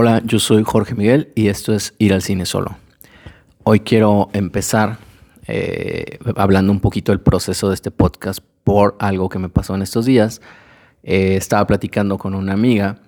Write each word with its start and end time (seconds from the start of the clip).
Hola, 0.00 0.22
yo 0.24 0.38
soy 0.38 0.62
Jorge 0.62 0.94
Miguel 0.94 1.32
y 1.34 1.48
esto 1.48 1.74
es 1.74 1.92
Ir 1.98 2.14
al 2.14 2.22
Cine 2.22 2.46
Solo. 2.46 2.76
Hoy 3.64 3.80
quiero 3.80 4.30
empezar 4.32 4.98
eh, 5.48 6.20
hablando 6.36 6.70
un 6.70 6.78
poquito 6.78 7.10
del 7.10 7.20
proceso 7.20 7.66
de 7.66 7.74
este 7.74 7.90
podcast 7.90 8.38
por 8.62 8.94
algo 9.00 9.28
que 9.28 9.40
me 9.40 9.48
pasó 9.48 9.74
en 9.74 9.82
estos 9.82 10.06
días. 10.06 10.40
Eh, 11.02 11.34
estaba 11.34 11.66
platicando 11.66 12.16
con 12.16 12.36
una 12.36 12.52
amiga 12.52 13.00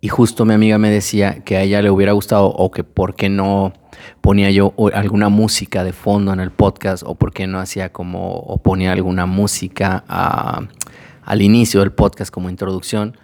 y 0.00 0.10
justo 0.10 0.44
mi 0.44 0.54
amiga 0.54 0.78
me 0.78 0.90
decía 0.90 1.42
que 1.42 1.56
a 1.56 1.62
ella 1.62 1.82
le 1.82 1.90
hubiera 1.90 2.12
gustado 2.12 2.46
o 2.46 2.70
que 2.70 2.84
por 2.84 3.16
qué 3.16 3.28
no 3.28 3.72
ponía 4.20 4.52
yo 4.52 4.74
alguna 4.94 5.30
música 5.30 5.82
de 5.82 5.92
fondo 5.92 6.32
en 6.32 6.38
el 6.38 6.52
podcast 6.52 7.02
o 7.04 7.16
por 7.16 7.32
qué 7.32 7.48
no 7.48 7.58
hacía 7.58 7.90
como 7.90 8.36
o 8.36 8.62
ponía 8.62 8.92
alguna 8.92 9.26
música 9.26 10.04
al 11.24 11.42
inicio 11.42 11.80
del 11.80 11.90
podcast 11.90 12.32
como 12.32 12.48
introducción. 12.48 13.16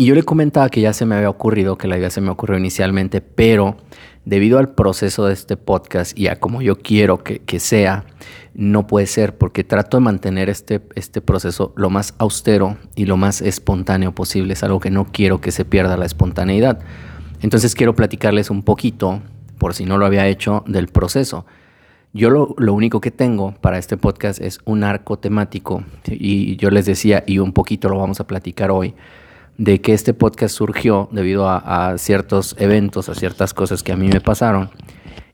Y 0.00 0.06
yo 0.06 0.14
le 0.14 0.22
comentaba 0.22 0.70
que 0.70 0.80
ya 0.80 0.94
se 0.94 1.04
me 1.04 1.14
había 1.14 1.28
ocurrido, 1.28 1.76
que 1.76 1.86
la 1.86 1.98
idea 1.98 2.08
se 2.08 2.22
me 2.22 2.30
ocurrió 2.30 2.56
inicialmente, 2.56 3.20
pero 3.20 3.76
debido 4.24 4.58
al 4.58 4.70
proceso 4.70 5.26
de 5.26 5.34
este 5.34 5.58
podcast 5.58 6.18
y 6.18 6.28
a 6.28 6.40
como 6.40 6.62
yo 6.62 6.78
quiero 6.78 7.22
que, 7.22 7.60
sea, 7.60 8.06
no 8.54 8.86
puede 8.86 9.04
ser 9.04 9.36
porque 9.36 9.62
trato 9.62 9.98
de 9.98 10.00
mantener 10.02 10.48
este, 10.48 10.80
este 10.94 11.20
proceso 11.20 11.74
lo 11.76 11.90
más 11.90 12.14
austero 12.16 12.78
y 12.96 13.04
lo 13.04 13.18
más 13.18 13.42
espontáneo 13.42 14.14
posible. 14.14 14.54
Es 14.54 14.62
algo 14.62 14.80
que 14.80 14.90
no 14.90 15.04
quiero 15.04 15.42
que 15.42 15.50
se 15.50 15.66
pierda 15.66 15.98
la 15.98 16.06
espontaneidad. 16.06 16.80
Entonces 17.42 17.74
quiero 17.74 17.94
platicarles 17.94 18.48
un 18.48 18.62
poquito, 18.62 19.20
por 19.58 19.74
si 19.74 19.84
no 19.84 19.98
lo 19.98 20.06
había 20.06 20.26
hecho, 20.28 20.64
del 20.66 20.88
proceso. 20.88 21.44
Yo 22.14 22.30
lo, 22.30 22.54
lo, 22.56 22.72
único 22.72 23.02
que 23.02 23.10
tengo 23.10 23.54
para 23.60 23.76
este 23.76 23.98
podcast 23.98 24.40
es 24.40 24.60
un 24.64 24.82
arco 24.82 25.18
temático 25.18 25.84
y 26.06 26.56
yo 26.56 26.70
les 26.70 26.86
decía, 26.86 27.22
y 27.26 27.38
un 27.38 27.52
poquito 27.52 27.90
lo 27.90 27.98
vamos 27.98 28.18
a 28.18 28.26
platicar 28.26 28.70
hoy, 28.70 28.94
de 29.58 29.80
que 29.80 29.92
este 29.92 30.14
podcast 30.14 30.54
surgió 30.54 31.08
debido 31.12 31.48
a, 31.48 31.96
ciertos 31.98 32.56
eventos, 32.58 33.08
a 33.08 33.14
ciertas 33.14 33.54
cosas 33.54 33.82
que 33.82 33.92
a 33.92 33.96
mí 33.96 34.08
me 34.08 34.20
pasaron. 34.20 34.70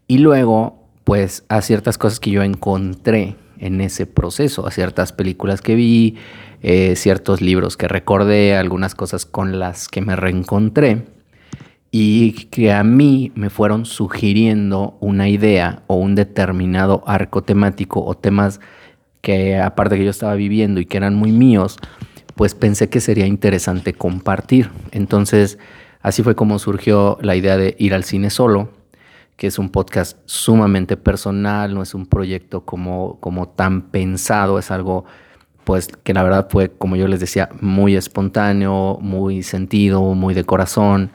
Y 0.09 0.19
luego, 0.19 0.85
pues, 1.05 1.45
a 1.49 1.63
ciertas 1.63 1.99
cosas 1.99 2.21
que 2.21 2.31
yo 2.31 2.43
encontré 2.43 3.37
en 3.59 3.81
ese 3.81 4.07
proceso, 4.07 4.67
a 4.67 4.71
ciertas 4.71 5.13
películas 5.13 5.63
que 5.63 5.75
vi, 5.75 6.17
eh, 6.63 6.97
ciertos 6.97 7.41
libros 7.41 7.77
que 7.77 7.89
recordé, 7.89 8.57
algunas 8.57 8.95
cosas 8.95 9.27
con 9.27 9.59
las 9.59 9.89
que 9.89 10.01
me 10.01 10.17
reencontré 10.17 11.05
y 11.91 12.33
que 12.33 12.73
a 12.73 12.85
mí 12.85 13.33
me 13.35 13.49
fueron 13.49 13.87
sugiriendo 13.87 14.99
una 15.01 15.29
idea 15.29 15.83
o 15.87 15.97
un 15.97 16.15
determinado 16.15 17.03
arco 17.07 17.43
temático 17.43 18.05
o 18.05 18.15
temas 18.15 18.61
que 19.23 19.57
aparte 19.57 19.97
que 19.97 20.05
yo 20.05 20.11
estaba 20.11 20.35
viviendo 20.35 20.79
y 20.79 20.87
que 20.87 20.99
eran 20.99 21.15
muy 21.15 21.33
míos, 21.33 21.79
pues 22.35 22.55
pensé 22.55 22.89
que 22.89 23.01
sería 23.01 23.27
interesante 23.27 23.95
compartir. 23.95 24.71
Entonces, 24.91 25.59
así 26.03 26.23
fue 26.23 26.35
como 26.35 26.59
surgió 26.59 27.19
la 27.21 27.37
idea 27.37 27.57
de 27.57 27.77
ir 27.79 27.95
al 27.95 28.05
cine 28.05 28.31
solo, 28.31 28.71
que 29.37 29.47
es 29.47 29.59
un 29.59 29.71
podcast 29.71 30.19
sumamente 30.27 30.97
personal, 30.97 31.75
no 31.75 31.83
es 31.83 31.95
un 31.95 32.07
proyecto 32.07 32.65
como, 32.65 33.19
como 33.21 33.49
tan 33.49 33.91
pensado, 33.91 34.59
es 34.59 34.71
algo 34.71 35.05
pues 35.65 35.89
que 35.89 36.15
la 36.15 36.23
verdad 36.23 36.47
fue, 36.49 36.71
como 36.71 36.95
yo 36.95 37.09
les 37.09 37.19
decía, 37.19 37.49
muy 37.61 37.97
espontáneo, 37.97 38.99
muy 39.01 39.43
sentido, 39.43 40.01
muy 40.15 40.33
de 40.33 40.45
corazón 40.45 41.11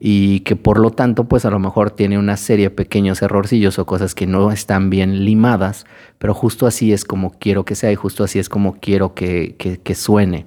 y 0.00 0.40
que 0.40 0.54
por 0.54 0.78
lo 0.78 0.90
tanto 0.90 1.24
pues 1.24 1.44
a 1.44 1.50
lo 1.50 1.58
mejor 1.58 1.90
tiene 1.90 2.18
una 2.18 2.36
serie 2.36 2.66
de 2.66 2.70
pequeños 2.70 3.20
errorcillos 3.20 3.78
o 3.78 3.86
cosas 3.86 4.14
que 4.14 4.26
no 4.26 4.52
están 4.52 4.90
bien 4.90 5.24
limadas, 5.24 5.86
pero 6.18 6.34
justo 6.34 6.66
así 6.66 6.92
es 6.92 7.04
como 7.04 7.32
quiero 7.38 7.64
que 7.64 7.74
sea 7.74 7.90
y 7.90 7.96
justo 7.96 8.22
así 8.22 8.38
es 8.38 8.48
como 8.48 8.78
quiero 8.78 9.14
que, 9.14 9.56
que, 9.56 9.94
suene. 9.96 10.46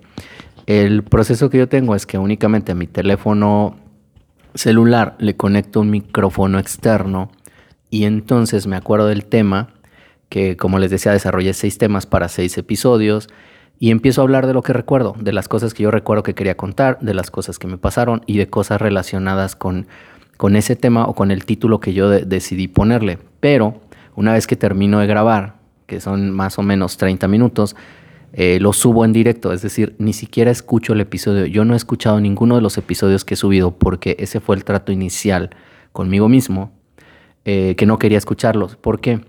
El 0.67 1.03
proceso 1.03 1.49
que 1.49 1.57
yo 1.57 1.67
tengo 1.67 1.95
es 1.95 2.05
que 2.05 2.17
únicamente 2.17 2.71
a 2.71 2.75
mi 2.75 2.87
teléfono 2.87 3.77
celular 4.55 5.15
le 5.19 5.35
conecto 5.35 5.81
un 5.81 5.89
micrófono 5.89 6.57
externo 6.57 7.29
y 7.89 8.05
entonces 8.05 8.67
me 8.67 8.77
acuerdo 8.77 9.07
del 9.07 9.25
tema 9.25 9.73
que 10.29 10.55
como 10.55 10.79
les 10.79 10.91
decía 10.91 11.11
desarrollé 11.11 11.53
seis 11.53 11.77
temas 11.77 12.05
para 12.05 12.29
seis 12.29 12.57
episodios 12.57 13.27
y 13.81 13.89
empiezo 13.89 14.21
a 14.21 14.25
hablar 14.25 14.45
de 14.45 14.53
lo 14.53 14.61
que 14.61 14.73
recuerdo, 14.73 15.15
de 15.19 15.33
las 15.33 15.47
cosas 15.47 15.73
que 15.73 15.81
yo 15.81 15.89
recuerdo 15.89 16.21
que 16.21 16.35
quería 16.35 16.55
contar, 16.55 16.99
de 17.01 17.15
las 17.15 17.31
cosas 17.31 17.57
que 17.57 17.65
me 17.65 17.79
pasaron 17.79 18.21
y 18.27 18.37
de 18.37 18.47
cosas 18.47 18.79
relacionadas 18.79 19.55
con, 19.55 19.87
con 20.37 20.55
ese 20.55 20.75
tema 20.75 21.05
o 21.07 21.15
con 21.15 21.31
el 21.31 21.45
título 21.45 21.79
que 21.79 21.91
yo 21.91 22.07
decidí 22.07 22.67
ponerle. 22.67 23.17
Pero 23.39 23.81
una 24.15 24.33
vez 24.33 24.45
que 24.45 24.55
termino 24.55 24.99
de 24.99 25.07
grabar, 25.07 25.55
que 25.87 25.99
son 25.99 26.29
más 26.29 26.59
o 26.59 26.61
menos 26.61 26.97
30 26.97 27.27
minutos, 27.27 27.75
eh, 28.33 28.59
lo 28.61 28.71
subo 28.71 29.03
en 29.03 29.13
directo, 29.13 29.51
es 29.51 29.63
decir, 29.63 29.95
ni 29.97 30.13
siquiera 30.13 30.51
escucho 30.51 30.93
el 30.93 31.01
episodio. 31.01 31.47
Yo 31.47 31.65
no 31.65 31.73
he 31.73 31.77
escuchado 31.77 32.19
ninguno 32.19 32.53
de 32.53 32.61
los 32.61 32.77
episodios 32.77 33.25
que 33.25 33.33
he 33.33 33.37
subido 33.37 33.71
porque 33.71 34.15
ese 34.19 34.41
fue 34.41 34.55
el 34.57 34.63
trato 34.63 34.91
inicial 34.91 35.49
conmigo 35.91 36.29
mismo, 36.29 36.71
eh, 37.45 37.73
que 37.75 37.87
no 37.87 37.97
quería 37.97 38.19
escucharlos. 38.19 38.75
¿Por 38.75 39.01
qué? 39.01 39.21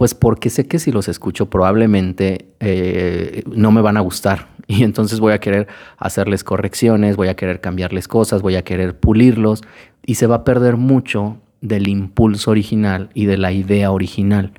Pues 0.00 0.14
porque 0.14 0.48
sé 0.48 0.66
que 0.66 0.78
si 0.78 0.92
los 0.92 1.08
escucho 1.08 1.50
probablemente 1.50 2.46
eh, 2.58 3.42
no 3.54 3.70
me 3.70 3.82
van 3.82 3.98
a 3.98 4.00
gustar 4.00 4.48
y 4.66 4.82
entonces 4.82 5.20
voy 5.20 5.34
a 5.34 5.40
querer 5.40 5.68
hacerles 5.98 6.42
correcciones, 6.42 7.16
voy 7.16 7.28
a 7.28 7.36
querer 7.36 7.60
cambiarles 7.60 8.08
cosas, 8.08 8.40
voy 8.40 8.56
a 8.56 8.62
querer 8.62 8.98
pulirlos 8.98 9.60
y 10.06 10.14
se 10.14 10.26
va 10.26 10.36
a 10.36 10.44
perder 10.44 10.78
mucho 10.78 11.36
del 11.60 11.86
impulso 11.86 12.50
original 12.50 13.10
y 13.12 13.26
de 13.26 13.36
la 13.36 13.52
idea 13.52 13.92
original. 13.92 14.52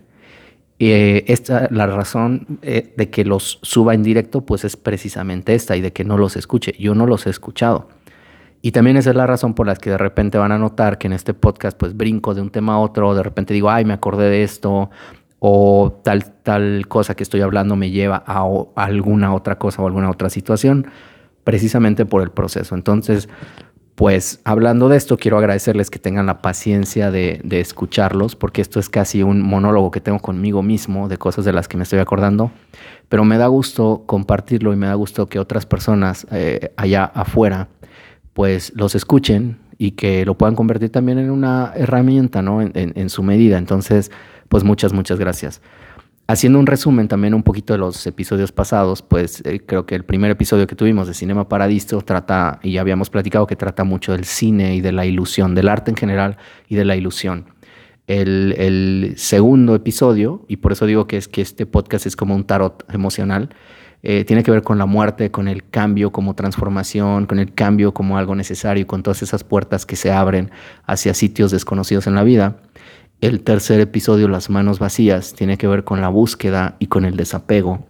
Eh, 0.78 1.24
esta, 1.25 1.68
la 1.72 1.88
razón 1.88 2.59
eh, 2.62 2.94
de 2.96 3.09
que 3.09 3.25
los 3.25 3.57
suba 3.63 3.96
en 3.96 4.03
directo 4.03 4.46
pues 4.46 4.63
es 4.63 4.78
precisamente 4.78 5.56
esta 5.56 5.75
y 5.75 5.81
de 5.81 5.91
que 5.91 6.03
no 6.03 6.19
los 6.19 6.35
escuche. 6.35 6.75
Yo 6.78 6.94
no 6.94 7.07
los 7.07 7.25
he 7.25 7.31
escuchado. 7.31 7.90
Y 8.62 8.74
también 8.74 8.96
esa 8.97 9.09
es 9.09 9.16
la 9.16 9.25
razón 9.25 9.56
por 9.56 9.66
la 9.66 9.75
que 9.75 9.90
de 9.90 9.97
repente 9.97 10.38
van 10.38 10.51
a 10.51 10.59
notar 10.59 11.00
que 11.00 11.07
en 11.07 11.13
este 11.13 11.34
podcast 11.34 11.75
pues 11.75 11.97
brinco 11.97 12.35
de 12.35 12.41
un 12.41 12.51
tema 12.51 12.75
a 12.75 12.78
otro, 12.78 13.16
de 13.16 13.24
repente 13.24 13.56
digo, 13.56 13.72
ay, 13.72 13.85
me 13.85 13.94
acordé 13.94 14.30
de 14.30 14.44
esto, 14.44 14.91
o 15.44 16.00
tal, 16.03 16.24
tal 16.44 16.88
cosa 16.88 17.16
que 17.16 17.24
estoy 17.24 17.41
hablando 17.41 17.75
me 17.75 17.90
lleva 17.90 18.24
a, 18.28 18.46
alguna 18.75 19.34
otra 19.34 19.57
cosa 19.57 19.81
o 19.81 19.88
alguna 19.88 20.12
otra 20.12 20.29
situación, 20.29 20.85
precisamente 21.44 22.06
por 22.06 22.22
el 22.22 22.29
proceso. 22.29 22.75
Entonces, 22.75 23.28
pues 23.96 24.40
hablando 24.44 24.88
de 24.88 24.97
esto, 24.97 25.18
quiero 25.18 25.40
agradecerles 25.40 25.90
que 25.90 25.97
tengan 25.97 26.28
la 26.28 26.44
paciencia 26.44 27.09
de, 27.09 27.41
escucharlos, 27.50 28.35
porque 28.35 28.62
esto 28.62 28.80
es 28.80 28.88
casi 28.88 29.24
un 29.24 29.41
monólogo 29.41 29.90
que 29.90 30.00
tengo 30.00 30.19
conmigo 30.19 30.62
mismo 30.62 31.09
de 31.09 31.18
cosas 31.18 31.44
de 31.44 31.53
las 31.53 31.68
que 31.68 31.75
me 31.75 31.84
estoy 31.84 31.97
acordando, 31.97 32.51
pero 33.09 33.25
me 33.25 33.40
da 33.40 33.47
gusto 33.47 34.03
compartirlo 34.06 34.74
y 34.74 34.75
me 34.75 34.85
da 34.85 34.94
gusto 34.94 35.25
que 35.25 35.40
otras 35.40 35.66
personas 35.66 36.28
eh, 36.31 36.72
allá 36.78 37.06
afuera 37.06 37.68
pues 38.34 38.74
los 38.75 38.94
escuchen 38.94 39.57
y 39.80 39.91
que 39.94 40.24
lo 40.24 40.38
puedan 40.38 40.56
convertir 40.56 40.91
también 40.91 41.18
en 41.18 41.31
una 41.31 41.74
herramienta, 41.75 42.44
¿no? 42.44 42.62
En, 42.62 42.72
en 42.75 43.09
su 43.09 43.24
medida. 43.24 43.57
Entonces, 43.57 44.12
pues 44.51 44.66
muchas, 44.66 44.91
muchas 44.91 45.17
gracias. 45.17 45.62
Haciendo 46.28 46.59
un 46.59 46.67
resumen 46.67 47.07
también 47.07 47.34
un 47.34 47.41
poquito 47.41 47.72
de 47.72 47.79
los 47.79 48.06
episodios 48.06 48.51
pasados, 48.51 49.01
pues 49.01 49.41
eh, 49.45 49.62
creo 49.66 49.85
que 49.85 49.95
el 49.95 50.03
primer 50.03 50.29
episodio 50.29 50.67
que 50.67 50.75
tuvimos 50.75 51.07
de 51.07 51.13
Cinema 51.13 51.47
Paradiso 51.47 52.01
trata, 52.01 52.59
y 52.62 52.73
ya 52.73 52.81
habíamos 52.81 53.09
platicado 53.09 53.47
que 53.47 53.56
trata 53.56 53.85
mucho 53.85 54.12
del 54.12 54.25
cine 54.25 54.75
y 54.75 54.81
de 54.81 54.91
la 54.91 55.06
ilusión, 55.06 55.56
del 55.56 55.69
arte 55.69 55.91
en 55.91 55.95
general 55.95 56.38
y 56.67 56.75
de 56.75 56.84
la 56.84 56.97
ilusión. 56.97 57.45
El, 58.07 59.13
segundo 59.16 59.73
episodio, 59.73 60.44
y 60.50 60.57
por 60.57 60.73
eso 60.73 60.85
digo 60.85 61.07
que 61.07 61.16
es 61.16 61.29
que 61.29 61.41
este 61.41 61.66
podcast 61.66 62.06
es 62.06 62.18
como 62.18 62.35
un 62.35 62.44
tarot 62.44 62.83
emocional, 62.94 63.56
eh, 64.03 64.25
tiene 64.25 64.44
que 64.44 64.51
ver 64.51 64.63
con 64.63 64.78
la 64.78 64.85
muerte, 64.85 65.31
con 65.31 65.47
el 65.47 65.63
cambio 65.69 66.12
como 66.12 66.35
transformación, 66.35 67.25
con 67.25 67.39
el 67.39 67.53
cambio 67.53 67.94
como 67.94 68.18
algo 68.18 68.35
necesario, 68.35 68.85
con 68.85 69.01
todas 69.01 69.22
esas 69.23 69.45
puertas 69.45 69.85
que 69.85 69.95
se 69.95 70.12
abren 70.12 70.51
hacia 70.85 71.13
sitios 71.13 71.51
desconocidos 71.51 72.06
en 72.06 72.16
la 72.16 72.23
vida. 72.23 72.57
El 73.21 73.41
tercer 73.43 73.79
episodio, 73.79 74.27
Las 74.27 74.49
manos 74.49 74.79
vacías, 74.79 75.35
tiene 75.35 75.59
que 75.59 75.67
ver 75.67 75.83
con 75.83 76.01
la 76.01 76.09
búsqueda 76.09 76.75
y 76.79 76.87
con 76.87 77.05
el 77.05 77.15
desapego. 77.15 77.87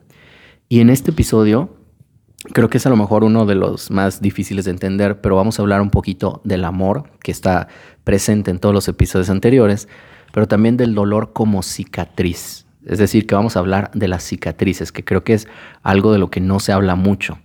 Y 0.68 0.82
en 0.82 0.90
este 0.90 1.12
episodio, 1.12 1.78
creo 2.52 2.70
que 2.70 2.80
es 2.80 2.86
a 2.86 2.90
lo 2.90 2.98
mejor 2.98 3.24
uno 3.24 3.46
de 3.46 3.56
los 3.56 3.92
más 3.92 4.22
difíciles 4.22 4.66
de 4.66 4.72
entender, 4.72 5.22
pero 5.22 5.38
vamos 5.38 5.58
a 5.58 5.62
hablar 5.62 5.80
un 5.80 5.90
poquito 5.90 6.42
del 6.44 6.66
amor, 6.66 7.10
que 7.24 7.32
está 7.32 7.70
presente 8.04 8.52
en 8.52 8.60
todos 8.60 8.76
los 8.76 8.90
episodios 8.90 9.30
anteriores, 9.30 9.88
pero 10.34 10.50
también 10.50 10.76
del 10.76 10.94
dolor 10.94 11.32
como 11.32 11.64
cicatriz. 11.64 12.66
Es 12.86 13.00
decir, 13.00 13.26
que 13.26 13.34
vamos 13.34 13.56
a 13.56 13.60
hablar 13.60 13.90
de 13.94 14.10
las 14.10 14.24
cicatrices, 14.24 14.92
que 14.92 15.06
creo 15.06 15.24
que 15.24 15.36
es 15.36 15.48
algo 15.82 16.12
de 16.12 16.20
lo 16.20 16.30
que 16.30 16.42
no 16.42 16.60
se 16.60 16.74
habla 16.74 16.96
mucho. 16.96 17.40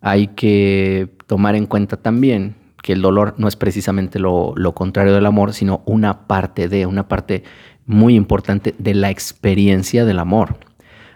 Hay 0.00 0.28
que 0.28 1.14
tomar 1.26 1.54
en 1.54 1.66
cuenta 1.66 1.98
también 1.98 2.63
que 2.84 2.92
el 2.92 3.00
dolor 3.00 3.34
no 3.38 3.48
es 3.48 3.56
precisamente 3.56 4.18
lo, 4.18 4.54
contrario 4.74 5.14
del 5.14 5.24
amor, 5.24 5.54
sino 5.54 5.82
una 5.86 6.26
parte 6.26 6.68
de, 6.68 6.84
una 6.84 7.08
parte 7.08 7.42
muy 7.86 8.14
importante 8.14 8.74
de 8.76 8.92
la 8.92 9.08
experiencia 9.08 10.04
del 10.04 10.18
amor. 10.18 10.58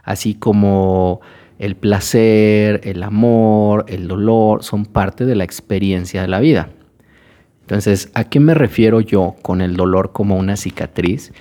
Así 0.02 0.32
como 0.32 1.20
el 1.58 1.76
placer, 1.76 2.80
el 2.84 3.02
amor, 3.02 3.84
el 3.86 4.08
dolor 4.08 4.64
son 4.64 4.86
parte 4.86 5.26
de 5.26 5.34
la 5.34 5.44
experiencia 5.44 6.22
de 6.22 6.28
la 6.28 6.40
vida. 6.40 6.70
Entonces, 7.60 8.10
¿a 8.14 8.24
qué 8.24 8.40
me 8.40 8.54
refiero 8.54 9.02
yo 9.02 9.36
con 9.42 9.60
el 9.60 9.76
dolor 9.76 10.12
como 10.12 10.38
una 10.38 10.56
cicatriz? 10.56 11.34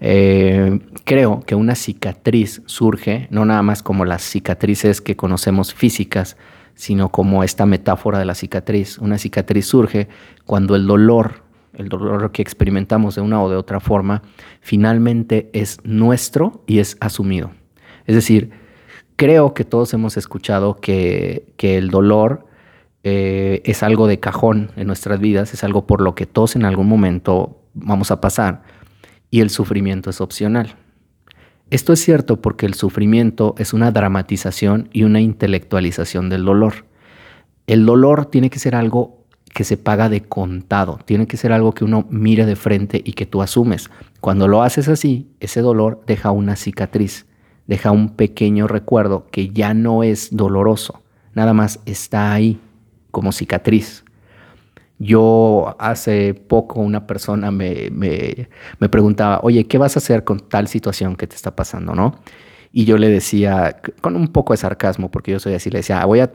Eh, 0.00 0.80
creo 1.04 1.44
que 1.46 1.54
una 1.54 1.76
cicatriz 1.76 2.60
surge 2.66 3.26
no 3.30 3.46
nada 3.46 3.62
más 3.62 3.82
como 3.82 4.04
las 4.04 4.20
cicatrices 4.20 5.00
que 5.00 5.16
conocemos 5.16 5.72
físicas, 5.72 6.36
sino 6.74 7.10
como 7.10 7.44
esta 7.44 7.66
metáfora 7.66 8.18
de 8.18 8.24
la 8.24 8.34
cicatriz. 8.34 8.98
Una 8.98 9.18
cicatriz 9.18 9.66
surge 9.66 10.08
cuando 10.46 10.76
el 10.76 10.86
dolor, 10.86 11.42
el 11.74 11.88
dolor 11.88 12.32
que 12.32 12.42
experimentamos 12.42 13.14
de 13.14 13.20
una 13.20 13.42
o 13.42 13.48
de 13.48 13.56
otra 13.56 13.80
forma, 13.80 14.22
finalmente 14.60 15.50
es 15.52 15.78
nuestro 15.84 16.62
y 16.66 16.78
es 16.78 16.96
asumido. 17.00 17.52
Es 18.06 18.14
decir, 18.14 18.50
creo 19.16 19.54
que 19.54 19.64
todos 19.64 19.94
hemos 19.94 20.16
escuchado 20.16 20.76
que, 20.76 21.54
el 21.58 21.90
dolor 21.90 22.46
eh, 23.04 23.62
es 23.64 23.82
algo 23.82 24.06
de 24.06 24.18
cajón 24.20 24.70
en 24.76 24.86
nuestras 24.86 25.20
vidas, 25.20 25.54
es 25.54 25.64
algo 25.64 25.86
por 25.86 26.00
lo 26.00 26.14
que 26.14 26.26
todos 26.26 26.56
en 26.56 26.64
algún 26.64 26.88
momento 26.88 27.60
vamos 27.74 28.10
a 28.10 28.20
pasar 28.20 28.62
y 29.30 29.40
el 29.40 29.50
sufrimiento 29.50 30.10
es 30.10 30.20
opcional. 30.20 30.76
Esto 31.72 31.94
es 31.94 32.04
cierto 32.04 32.42
porque 32.42 32.66
el 32.66 32.74
sufrimiento 32.74 33.54
es 33.56 33.72
una 33.72 33.92
dramatización 33.92 34.90
y 34.92 35.04
una 35.04 35.22
intelectualización 35.22 36.28
del 36.28 36.44
dolor. 36.44 36.84
El 37.66 37.86
dolor 37.86 38.26
tiene 38.26 38.50
que 38.50 38.58
ser 38.58 38.74
algo 38.74 39.24
que 39.54 39.64
se 39.64 39.78
paga 39.78 40.10
de 40.10 40.20
contado, 40.20 40.98
tiene 41.06 41.26
que 41.26 41.38
ser 41.38 41.50
algo 41.50 41.72
que 41.72 41.86
uno 41.86 42.06
mire 42.10 42.44
de 42.44 42.56
frente 42.56 43.00
y 43.02 43.14
que 43.14 43.24
tú 43.24 43.40
asumes. 43.40 43.88
Cuando 44.20 44.48
lo 44.48 44.62
haces 44.62 44.86
así, 44.88 45.30
ese 45.40 45.62
dolor 45.62 46.02
deja 46.06 46.30
una 46.30 46.56
cicatriz, 46.56 47.24
deja 47.66 47.90
un 47.90 48.16
pequeño 48.16 48.66
recuerdo 48.66 49.28
que 49.30 49.48
ya 49.48 49.72
no 49.72 50.02
es 50.02 50.28
doloroso, 50.36 51.00
nada 51.32 51.54
más 51.54 51.80
está 51.86 52.34
ahí 52.34 52.60
como 53.10 53.32
cicatriz. 53.32 54.04
Yo 55.02 55.74
hace 55.80 56.32
poco 56.32 56.80
una 56.80 57.08
persona 57.08 57.50
me, 57.50 57.90
preguntaba, 58.88 59.40
oye, 59.42 59.66
¿qué 59.66 59.76
vas 59.76 59.96
a 59.96 59.98
hacer 59.98 60.22
con 60.22 60.38
tal 60.38 60.68
situación 60.68 61.16
que 61.16 61.26
te 61.26 61.34
está 61.34 61.56
pasando, 61.56 61.92
no? 61.96 62.20
Y 62.70 62.84
yo 62.84 62.96
le 62.96 63.08
decía, 63.08 63.78
con 64.00 64.14
un 64.14 64.28
poco 64.28 64.52
de 64.52 64.58
sarcasmo, 64.58 65.10
porque 65.10 65.32
yo 65.32 65.40
soy 65.40 65.54
así, 65.54 65.70
le 65.70 65.80
decía, 65.80 66.04
voy 66.04 66.20
a, 66.20 66.30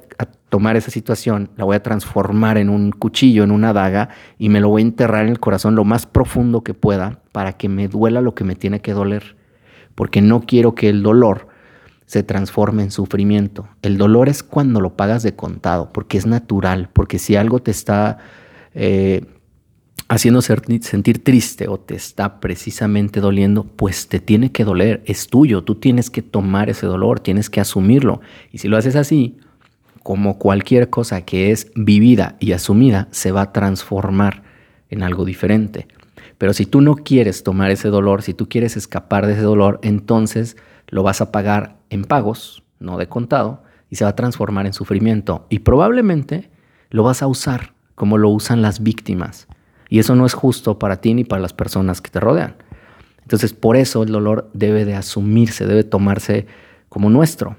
tomar 0.50 0.75
esa 0.75 0.92
situación, 0.92 1.50
la 1.56 1.64
voy 1.64 1.78
a 1.78 1.84
transformar 1.84 2.58
en 2.58 2.69
un 2.69 2.92
cuchillo, 2.92 3.46
en 3.46 3.52
una 3.52 3.72
daga, 3.72 4.10
y 4.38 4.50
me 4.50 4.60
lo 4.60 4.68
voy 4.68 4.81
a 4.81 4.86
enterrar 4.86 5.24
en 5.24 5.30
el 5.30 5.40
corazón 5.40 5.75
lo 5.75 5.86
más 5.86 6.06
profundo 6.06 6.62
que 6.62 6.74
pueda 6.74 7.22
para 7.31 7.54
que 7.54 7.70
me 7.70 7.88
duela 7.88 8.20
lo 8.20 8.36
que 8.36 8.44
me 8.44 8.56
tiene 8.56 8.81
que 8.81 8.92
doler. 8.92 9.38
Porque 9.96 10.22
no 10.22 10.42
quiero 10.42 10.75
que 10.75 10.90
el 10.90 11.04
dolor 11.04 11.48
se 12.06 12.22
transforme 12.22 12.84
en 12.84 12.92
sufrimiento. 12.92 13.70
El 13.81 13.98
dolor 13.98 14.28
es 14.28 14.44
cuando 14.44 14.81
lo 14.81 14.98
pagas 14.98 15.24
de 15.24 15.38
contado, 15.38 15.94
porque 15.94 16.18
es 16.18 16.25
natural, 16.25 16.90
porque 16.92 17.18
si 17.18 17.38
algo 17.38 17.60
te 17.60 17.72
está 17.72 18.18
eh, 18.79 19.25
haciendo 20.07 20.41
sentir 20.41 21.24
triste 21.24 21.68
o 21.68 21.79
te 21.79 21.95
está 21.95 22.39
precisamente 22.39 23.19
doliendo, 23.19 23.63
pues 23.63 24.07
te 24.07 24.19
tiene 24.19 24.51
que 24.51 24.63
doler, 24.63 25.01
es 25.06 25.27
tuyo, 25.27 25.63
tú 25.63 25.75
tienes 25.75 26.12
que 26.12 26.21
tomar 26.21 26.69
ese 26.69 26.85
dolor, 26.85 27.19
tienes 27.19 27.50
que 27.50 27.59
asumirlo. 27.59 28.21
Y 28.51 28.59
si 28.59 28.68
lo 28.68 28.77
haces 28.77 28.95
así, 28.95 29.38
como 30.03 30.38
cualquier 30.38 30.91
cosa 30.91 31.21
que 31.21 31.51
es 31.51 31.71
vivida 31.75 32.38
y 32.39 32.51
asumida, 32.51 33.07
se 33.09 33.31
va 33.31 33.41
a 33.41 33.51
transformar 33.51 34.44
en 34.89 35.01
algo 35.01 35.25
diferente. 35.25 35.88
Pero 36.38 36.53
si 36.53 36.68
tú 36.68 36.81
no 36.81 36.97
quieres 36.97 37.44
tomar 37.44 37.71
ese 37.71 37.89
dolor, 37.89 38.21
si 38.21 38.35
tú 38.35 38.47
quieres 38.47 38.77
escapar 38.77 39.25
de 39.25 39.33
ese 39.33 39.41
dolor, 39.41 39.79
entonces 39.81 40.56
lo 40.88 41.01
vas 41.01 41.19
a 41.19 41.31
pagar 41.31 41.77
en 41.89 42.03
pagos, 42.03 42.63
no 42.79 42.97
de 42.97 43.07
contado, 43.07 43.63
y 43.89 43.95
se 43.95 44.03
va 44.03 44.12
a 44.12 44.15
transformar 44.15 44.68
en 44.68 44.74
sufrimiento. 44.74 45.47
Y 45.50 45.59
probablemente 45.59 46.51
lo 46.91 47.01
vas 47.01 47.24
a 47.24 47.27
usar 47.27 47.75
como 47.98 48.20
lo 48.20 48.30
usan 48.30 48.62
las 48.62 48.84
víctimas. 48.84 49.48
Y 49.90 49.98
eso 49.98 50.16
no 50.16 50.28
es 50.28 50.36
justo 50.36 50.78
para 50.78 51.02
ti 51.02 51.16
ni 51.16 51.24
para 51.24 51.42
las 51.42 51.54
personas 51.54 52.00
que 52.00 52.12
te 52.12 52.20
rodean. 52.20 52.56
Entonces, 53.24 53.54
por 53.54 53.76
eso 53.76 54.04
el 54.04 54.12
dolor 54.12 54.52
debe 54.54 54.86
de 54.86 54.94
asumirse, 54.94 55.66
debe 55.66 55.84
tomarse 55.84 56.46
como 56.90 57.10
nuestro 57.10 57.56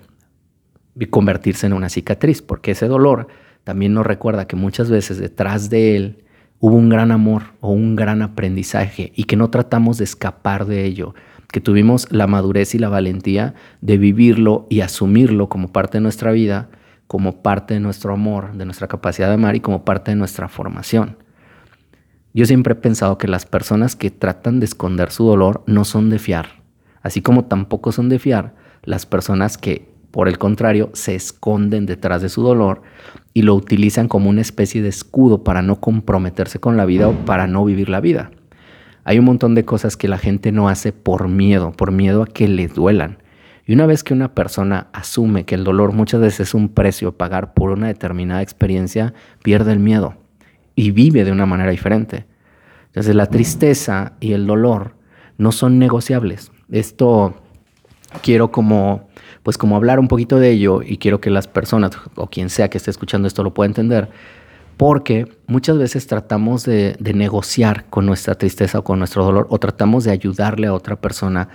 y 0.94 1.06
convertirse 1.06 1.66
en 1.66 1.72
una 1.72 1.88
cicatriz, 1.88 2.40
porque 2.40 2.70
ese 2.70 2.86
dolor 2.86 3.26
también 3.64 3.92
nos 3.94 4.06
recuerda 4.06 4.46
que 4.46 4.54
muchas 4.54 4.88
veces 4.90 5.18
detrás 5.18 5.70
de 5.70 5.96
él 5.96 6.24
hubo 6.60 6.76
un 6.76 6.88
gran 6.88 7.10
amor 7.10 7.42
o 7.60 7.72
un 7.72 7.96
gran 7.96 8.22
aprendizaje 8.22 9.12
y 9.16 9.24
que 9.24 9.34
no 9.34 9.50
tratamos 9.50 9.98
de 9.98 10.04
escapar 10.04 10.66
de 10.66 10.84
ello, 10.84 11.16
que 11.50 11.60
tuvimos 11.60 12.06
la 12.12 12.28
madurez 12.28 12.76
y 12.76 12.78
la 12.78 12.88
valentía 12.88 13.54
de 13.80 13.98
vivirlo 13.98 14.68
y 14.70 14.82
asumirlo 14.82 15.48
como 15.48 15.72
parte 15.72 15.98
de 15.98 16.02
nuestra 16.02 16.30
vida 16.30 16.68
como 17.08 17.42
parte 17.42 17.74
de 17.74 17.80
nuestro 17.80 18.12
amor, 18.12 18.52
de 18.52 18.64
nuestra 18.64 18.86
capacidad 18.86 19.26
de 19.26 19.34
amar 19.34 19.56
y 19.56 19.60
como 19.60 19.84
parte 19.84 20.12
de 20.12 20.16
nuestra 20.16 20.48
formación. 20.48 21.16
Yo 22.32 22.46
siempre 22.46 22.74
he 22.74 22.76
pensado 22.76 23.18
que 23.18 23.26
las 23.26 23.46
personas 23.46 23.96
que 23.96 24.12
tratan 24.12 24.60
de 24.60 24.66
esconder 24.66 25.10
su 25.10 25.24
dolor 25.24 25.64
no 25.66 25.84
son 25.84 26.10
de 26.10 26.20
fiar, 26.20 26.62
así 27.02 27.20
como 27.20 27.46
tampoco 27.46 27.90
son 27.90 28.08
de 28.08 28.20
fiar 28.20 28.54
las 28.84 29.06
personas 29.06 29.58
que, 29.58 29.92
por 30.10 30.28
el 30.28 30.38
contrario, 30.38 30.90
se 30.92 31.14
esconden 31.14 31.86
detrás 31.86 32.22
de 32.22 32.28
su 32.28 32.42
dolor 32.42 32.82
y 33.34 33.42
lo 33.42 33.54
utilizan 33.54 34.08
como 34.08 34.30
una 34.30 34.40
especie 34.40 34.82
de 34.82 34.88
escudo 34.88 35.44
para 35.44 35.62
no 35.62 35.80
comprometerse 35.80 36.60
con 36.60 36.76
la 36.76 36.84
vida 36.84 37.08
o 37.08 37.12
para 37.24 37.46
no 37.46 37.64
vivir 37.64 37.88
la 37.88 38.00
vida. 38.00 38.30
Hay 39.04 39.18
un 39.18 39.24
montón 39.24 39.54
de 39.54 39.64
cosas 39.64 39.96
que 39.96 40.08
la 40.08 40.18
gente 40.18 40.52
no 40.52 40.68
hace 40.68 40.92
por 40.92 41.28
miedo, 41.28 41.72
por 41.72 41.92
miedo 41.92 42.22
a 42.22 42.26
que 42.26 42.46
le 42.46 42.68
duelan. 42.68 43.18
Y 43.68 43.74
una 43.74 43.84
vez 43.84 44.02
que 44.02 44.14
una 44.14 44.34
persona 44.34 44.86
asume 44.94 45.44
que 45.44 45.54
el 45.54 45.62
dolor 45.62 45.92
muchas 45.92 46.22
veces 46.22 46.48
es 46.48 46.54
un 46.54 46.70
precio 46.70 47.10
a 47.10 47.18
pagar 47.18 47.52
por 47.52 47.70
una 47.70 47.88
determinada 47.88 48.40
experiencia, 48.40 49.12
pierde 49.42 49.72
el 49.72 49.78
miedo 49.78 50.14
y 50.74 50.90
vive 50.90 51.22
de 51.22 51.32
una 51.32 51.44
manera 51.44 51.70
diferente. 51.70 52.24
Entonces 52.86 53.14
la 53.14 53.26
tristeza 53.26 54.14
y 54.20 54.32
el 54.32 54.46
dolor 54.46 54.94
no 55.36 55.52
son 55.52 55.78
negociables. 55.78 56.50
Esto 56.70 57.34
quiero 58.22 58.50
como 58.50 59.10
pues 59.42 59.58
como 59.58 59.76
hablar 59.76 60.00
un 60.00 60.08
poquito 60.08 60.38
de 60.38 60.48
ello 60.48 60.80
y 60.82 60.96
quiero 60.96 61.20
que 61.20 61.28
las 61.28 61.46
personas 61.46 61.90
o 62.14 62.28
quien 62.28 62.48
sea 62.48 62.70
que 62.70 62.78
esté 62.78 62.90
escuchando 62.90 63.28
esto 63.28 63.42
lo 63.42 63.52
pueda 63.52 63.66
entender, 63.66 64.08
porque 64.78 65.30
muchas 65.46 65.76
veces 65.76 66.06
tratamos 66.06 66.64
de, 66.64 66.96
de 67.00 67.12
negociar 67.12 67.84
con 67.90 68.06
nuestra 68.06 68.34
tristeza 68.34 68.78
o 68.78 68.84
con 68.84 68.98
nuestro 68.98 69.26
dolor 69.26 69.46
o 69.50 69.58
tratamos 69.58 70.04
de 70.04 70.12
ayudarle 70.12 70.68
a 70.68 70.72
otra 70.72 70.96
persona 70.96 71.50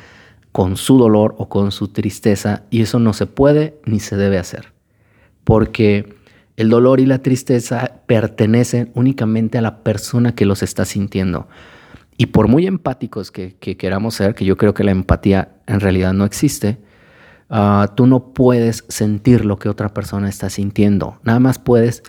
con 0.53 0.77
su 0.77 0.99
dolor 0.99 1.35
o 1.39 1.49
con 1.49 1.71
su 1.71 1.89
tristeza 1.89 2.63
y 2.69 2.83
eso 2.83 2.99
no 2.99 3.13
se 3.13 3.25
puede 3.25 3.81
ni 3.85 3.99
se 3.99 4.15
debe 4.15 4.37
hacer. 4.37 4.71
Porque 5.43 6.15
el 6.55 6.69
dolor 6.69 6.99
y 6.99 7.07
la 7.07 7.19
tristeza 7.19 8.01
pertenecen 8.05 8.91
únicamente 8.93 9.57
a 9.57 9.61
la 9.61 9.79
persona 9.79 10.35
que 10.35 10.45
los 10.45 10.61
está 10.61 10.85
sintiendo. 10.85 11.47
Y 12.17 12.27
por 12.27 12.47
muy 12.47 12.67
empáticos 12.67 13.31
que, 13.31 13.55
queramos 13.55 14.13
ser, 14.13 14.35
que 14.35 14.45
yo 14.45 14.55
creo 14.55 14.75
que 14.75 14.83
la 14.83 14.91
empatía 14.91 15.55
en 15.65 15.79
realidad 15.79 16.13
no 16.13 16.23
existe, 16.23 16.77
ah, 17.49 17.91
tú 17.95 18.05
no 18.05 18.33
puedes 18.33 18.85
sentir 18.89 19.45
lo 19.45 19.57
que 19.57 19.69
otra 19.69 19.89
persona 19.89 20.29
está 20.29 20.51
sintiendo. 20.51 21.19
Nada 21.23 21.39
más 21.39 21.57
puedes 21.57 22.03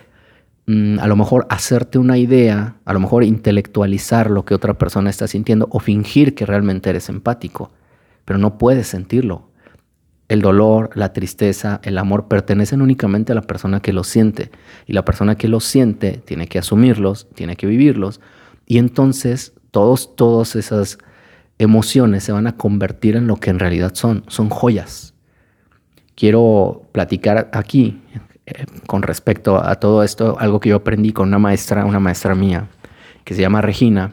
mm, 0.66 0.98
a 0.98 1.06
lo 1.06 1.16
mejor 1.16 1.46
hacerte 1.48 1.98
una 1.98 2.18
idea, 2.18 2.76
a 2.84 2.92
lo 2.92 3.00
mejor 3.00 3.24
intelectualizar 3.24 4.30
lo 4.30 4.44
que 4.44 4.54
otra 4.54 4.74
persona 4.74 5.08
está 5.08 5.26
sintiendo 5.26 5.66
o 5.70 5.80
fingir 5.80 6.34
que 6.34 6.44
realmente 6.44 6.90
eres 6.90 7.08
empático 7.08 7.70
pero 8.24 8.38
no 8.38 8.58
puedes 8.58 8.86
sentirlo. 8.88 9.50
El 10.28 10.40
dolor, 10.40 10.90
la 10.94 11.12
tristeza, 11.12 11.80
el 11.82 11.98
amor 11.98 12.28
pertenecen 12.28 12.80
únicamente 12.80 13.32
a 13.32 13.34
la 13.34 13.42
persona 13.42 13.80
que 13.80 13.92
los 13.92 14.08
siente. 14.08 14.50
Y 14.86 14.94
la 14.94 15.04
persona 15.04 15.36
que 15.36 15.48
los 15.48 15.64
siente 15.64 16.22
tiene 16.24 16.48
que 16.48 16.58
asumirlos, 16.58 17.28
tiene 17.34 17.56
que 17.56 17.66
vivirlos. 17.66 18.20
Y 18.66 18.78
entonces 18.78 19.52
todos, 19.70 20.16
todas 20.16 20.56
esas 20.56 20.98
emociones 21.58 22.24
se 22.24 22.32
van 22.32 22.46
a 22.46 22.56
convertir 22.56 23.16
en 23.16 23.26
lo 23.26 23.36
que 23.36 23.50
en 23.50 23.58
realidad 23.58 23.92
son. 23.94 24.24
Son 24.28 24.48
joyas. 24.48 25.14
Quiero 26.14 26.88
platicar 26.92 27.50
aquí 27.52 28.00
eh, 28.46 28.64
con 28.86 29.02
respecto 29.02 29.62
a 29.62 29.74
todo 29.76 30.02
esto, 30.02 30.36
algo 30.38 30.60
que 30.60 30.70
yo 30.70 30.76
aprendí 30.76 31.12
con 31.12 31.28
una 31.28 31.38
maestra, 31.38 31.84
una 31.84 32.00
maestra 32.00 32.34
mía, 32.34 32.68
que 33.24 33.34
se 33.34 33.42
llama 33.42 33.60
Regina 33.60 34.12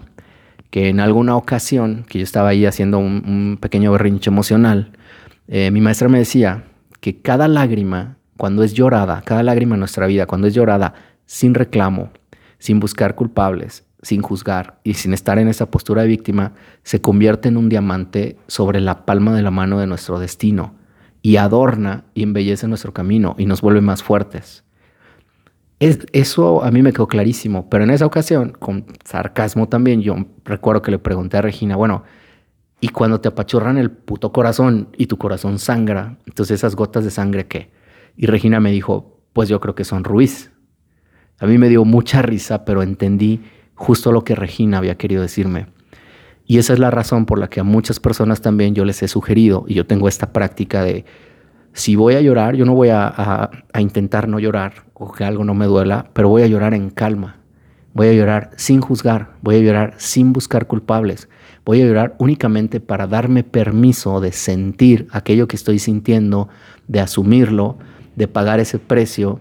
que 0.72 0.88
en 0.88 1.00
alguna 1.00 1.36
ocasión, 1.36 2.06
que 2.08 2.20
yo 2.20 2.24
estaba 2.24 2.50
ahí 2.50 2.66
haciendo 2.66 2.98
un, 2.98 3.60
pequeño 3.62 3.92
berrinche 3.92 4.30
emocional, 4.30 4.94
eh, 5.48 5.70
mi 5.70 5.82
maestra 5.82 6.08
me 6.10 6.18
decía 6.18 6.64
que 7.02 7.22
cada 7.22 7.48
lágrima, 7.48 8.18
cuando 8.38 8.64
es 8.64 8.74
llorada, 8.74 9.22
cada 9.26 9.44
lágrima 9.44 9.76
en 9.76 9.80
nuestra 9.80 10.08
vida, 10.08 10.26
cuando 10.26 10.48
es 10.48 10.54
llorada 10.54 10.94
sin 11.26 11.54
reclamo, 11.54 12.12
sin 12.58 12.80
buscar 12.80 13.16
culpables, 13.16 13.84
sin 14.02 14.22
juzgar 14.22 14.80
y 14.84 14.94
sin 14.96 15.14
estar 15.14 15.38
en 15.40 15.50
esa 15.50 15.70
postura 15.70 16.04
de 16.04 16.08
víctima, 16.08 16.54
se 16.84 17.02
convierte 17.02 17.50
en 17.50 17.58
un 17.58 17.68
diamante 17.68 18.38
sobre 18.48 18.80
la 18.80 19.06
palma 19.06 19.36
de 19.36 19.42
la 19.42 19.52
mano 19.52 19.78
de 19.78 19.88
nuestro 19.88 20.20
destino 20.20 20.74
y 21.22 21.36
adorna 21.36 22.06
y 22.14 22.24
embellece 22.24 22.68
nuestro 22.68 22.94
camino 22.94 23.36
y 23.38 23.46
nos 23.46 23.62
vuelve 23.62 23.82
más 23.82 24.02
fuertes 24.04 24.64
eso 25.82 26.64
a 26.64 26.70
mí 26.70 26.82
me 26.84 26.94
quedó 26.94 27.08
clarísimo, 27.08 27.68
pero 27.70 27.84
en 27.84 27.90
esa 27.90 28.06
ocasión, 28.06 28.56
con 28.60 28.86
sarcasmo 29.04 29.68
también, 29.68 30.02
yo 30.02 30.16
recuerdo 30.46 30.84
que 30.84 30.92
le 30.92 31.00
pregunté 31.00 31.38
a 31.38 31.42
Regina, 31.42 31.76
bueno, 31.76 32.04
y 32.80 32.90
cuando 32.90 33.20
te 33.20 33.30
apachurran 33.30 33.78
el 33.78 33.90
puto 33.92 34.32
corazón 34.32 34.90
y 34.98 35.08
tu 35.08 35.18
corazón 35.18 35.60
sangra, 35.60 36.18
entonces 36.28 36.60
esas 36.60 36.76
gotas 36.76 37.04
de 37.04 37.12
sangre, 37.12 37.48
¿qué? 37.48 37.72
Y 38.16 38.28
Regina 38.28 38.60
me 38.60 38.72
dijo, 38.72 39.22
pues 39.34 39.50
yo 39.50 39.60
creo 39.60 39.76
que 39.76 39.84
son 39.84 40.04
Ruiz. 40.04 40.52
A 41.40 41.48
mí 41.48 41.58
me 41.58 41.70
dio 41.70 41.84
mucha 41.86 42.22
risa, 42.22 42.66
pero 42.66 42.84
entendí 42.84 43.42
justo 43.74 44.12
lo 44.12 44.24
que 44.24 44.36
Regina 44.36 44.78
había 44.78 44.98
querido 44.98 45.22
decirme. 45.24 45.68
Y 46.46 46.60
esa 46.60 46.74
es 46.74 46.80
la 46.80 46.92
razón 46.92 47.26
por 47.26 47.40
la 47.40 47.50
que 47.50 47.60
a 47.60 47.64
muchas 47.64 48.00
personas 48.00 48.42
también 48.42 48.76
yo 48.76 48.86
les 48.86 49.02
he 49.02 49.08
sugerido, 49.08 49.66
y 49.68 49.74
yo 49.74 49.88
tengo 49.88 50.08
esta 50.08 50.34
práctica 50.34 50.84
de 50.84 51.06
si 51.74 51.96
voy 51.96 52.16
a 52.16 52.22
llorar, 52.22 52.56
yo 52.56 52.66
no 52.66 52.76
voy 52.76 52.90
a, 52.90 53.50
intentar 53.80 54.28
no 54.28 54.40
llorar 54.40 54.86
o 54.94 55.12
que 55.12 55.24
algo 55.24 55.44
no 55.44 55.54
me 55.54 55.66
duela, 55.66 56.08
pero 56.14 56.30
voy 56.30 56.44
a 56.44 56.48
llorar 56.48 56.74
en 56.74 56.90
calma. 56.90 57.38
Voy 57.94 58.08
a 58.08 58.14
llorar 58.14 58.52
sin 58.56 58.80
juzgar, 58.80 59.34
voy 59.42 59.56
a 59.56 59.60
llorar 59.60 59.94
sin 59.98 60.32
buscar 60.32 60.68
culpables. 60.68 61.28
Voy 61.66 61.82
a 61.82 61.86
llorar 61.86 62.16
únicamente 62.20 62.80
para 62.80 63.08
darme 63.08 63.44
permiso 63.44 64.22
de 64.22 64.32
sentir 64.32 65.08
aquello 65.12 65.48
que 65.48 65.56
estoy 65.56 65.78
sintiendo, 65.78 66.50
de 66.88 67.02
asumirlo, 67.02 67.78
de 68.16 68.28
pagar 68.28 68.60
ese 68.60 68.80
precio 68.80 69.40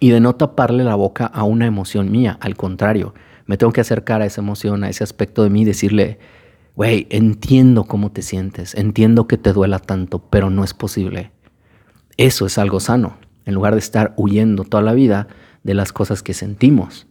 y 0.00 0.10
de 0.10 0.20
no 0.20 0.34
taparle 0.34 0.84
la 0.84 0.94
boca 0.94 1.26
a 1.26 1.44
una 1.44 1.66
emoción 1.66 2.10
mía. 2.10 2.36
Al 2.40 2.56
contrario, 2.56 3.14
me 3.46 3.56
tengo 3.56 3.72
que 3.72 3.80
acercar 3.80 4.22
a 4.22 4.26
esa 4.26 4.40
emoción, 4.40 4.84
a 4.84 4.90
ese 4.90 5.04
aspecto 5.04 5.42
de 5.42 5.50
mí, 5.50 5.64
decirle, 5.64 6.18
güey, 6.76 7.06
entiendo 7.10 7.84
cómo 7.84 8.12
te 8.12 8.22
sientes, 8.22 8.74
entiendo 8.74 9.26
que 9.26 9.38
te 9.38 9.52
duela 9.52 9.78
tanto, 9.78 10.18
pero 10.18 10.50
no 10.50 10.64
es 10.64 10.74
posible. 10.74 11.32
Eso 12.18 12.46
es 12.46 12.58
algo 12.58 12.80
sano, 12.80 13.16
en 13.46 13.54
lugar 13.54 13.74
de 13.74 13.78
estar 13.78 14.12
huyendo 14.16 14.64
toda 14.64 14.82
la 14.82 14.92
vida 14.92 15.28
de 15.62 15.74
las 15.74 15.92
cosas 15.92 16.22
que 16.22 16.34
sentimos. 16.34 17.06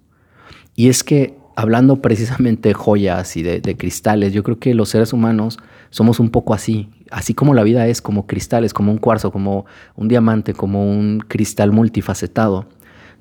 Y 0.75 0.89
es 0.89 1.03
que 1.03 1.37
hablando 1.55 1.95
precisamente 2.01 2.69
de 2.69 2.73
joyas 2.73 3.37
y 3.37 3.41
de, 3.41 3.77
cristales, 3.77 4.33
yo 4.33 4.43
creo 4.43 4.59
que 4.59 4.75
los 4.75 4.89
seres 4.89 5.13
humanos 5.13 5.59
somos 5.91 6.19
un 6.19 6.29
poco 6.29 6.53
así, 6.53 6.89
así 7.09 7.33
como 7.33 7.53
la 7.53 7.63
vida 7.63 7.87
es 7.87 8.01
como 8.01 8.27
cristales, 8.27 8.73
como 8.73 8.91
un 8.91 8.97
cuarzo, 8.97 9.31
como 9.31 9.65
un 9.95 10.09
diamante, 10.09 10.53
como 10.53 10.89
un 10.89 11.23
cristal 11.25 11.71
multifacetado, 11.71 12.67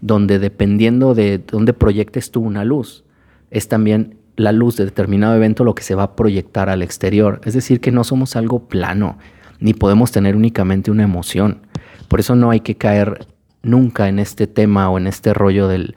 donde 0.00 0.40
dependiendo 0.40 1.14
de 1.14 1.38
dónde 1.38 1.72
proyectes 1.72 2.32
tú 2.32 2.40
una 2.40 2.64
luz, 2.64 3.04
es 3.52 3.68
también 3.68 4.18
la 4.34 4.50
luz 4.50 4.76
de 4.76 4.86
determinado 4.86 5.36
evento 5.36 5.62
lo 5.62 5.76
que 5.76 5.84
se 5.84 5.94
va 5.94 6.02
a 6.02 6.16
proyectar 6.16 6.68
al 6.68 6.82
exterior. 6.82 7.40
Es 7.44 7.54
decir, 7.54 7.80
que 7.80 7.92
no 7.92 8.02
somos 8.02 8.34
algo 8.34 8.68
plano, 8.68 9.18
ni 9.60 9.72
podemos 9.72 10.12
tener 10.12 10.36
únicamente 10.36 10.90
una 10.90 11.04
emoción. 11.04 11.65
Por 12.08 12.20
eso 12.20 12.34
no 12.34 12.50
hay 12.50 12.60
que 12.60 12.76
caer 12.76 13.26
nunca 13.62 14.08
en 14.08 14.18
este 14.18 14.46
tema 14.46 14.90
o 14.90 14.98
en 14.98 15.06
este 15.06 15.34
rollo 15.34 15.68
del 15.68 15.94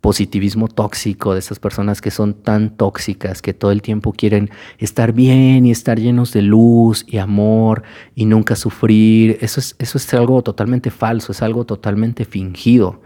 positivismo 0.00 0.68
tóxico, 0.68 1.32
de 1.32 1.38
esas 1.38 1.58
personas 1.58 2.02
que 2.02 2.10
son 2.10 2.34
tan 2.34 2.76
tóxicas, 2.76 3.40
que 3.40 3.54
todo 3.54 3.70
el 3.70 3.80
tiempo 3.80 4.12
quieren 4.12 4.50
estar 4.76 5.14
bien 5.14 5.64
y 5.64 5.70
estar 5.70 5.98
llenos 5.98 6.30
de 6.34 6.42
luz 6.42 7.06
y 7.08 7.16
amor 7.16 7.84
y 8.14 8.26
nunca 8.26 8.54
sufrir. 8.54 9.38
Eso 9.40 9.60
es, 9.60 9.76
eso 9.78 9.96
es 9.96 10.12
algo 10.12 10.42
totalmente 10.42 10.90
falso, 10.90 11.32
es 11.32 11.40
algo 11.40 11.64
totalmente 11.64 12.26
fingido, 12.26 13.00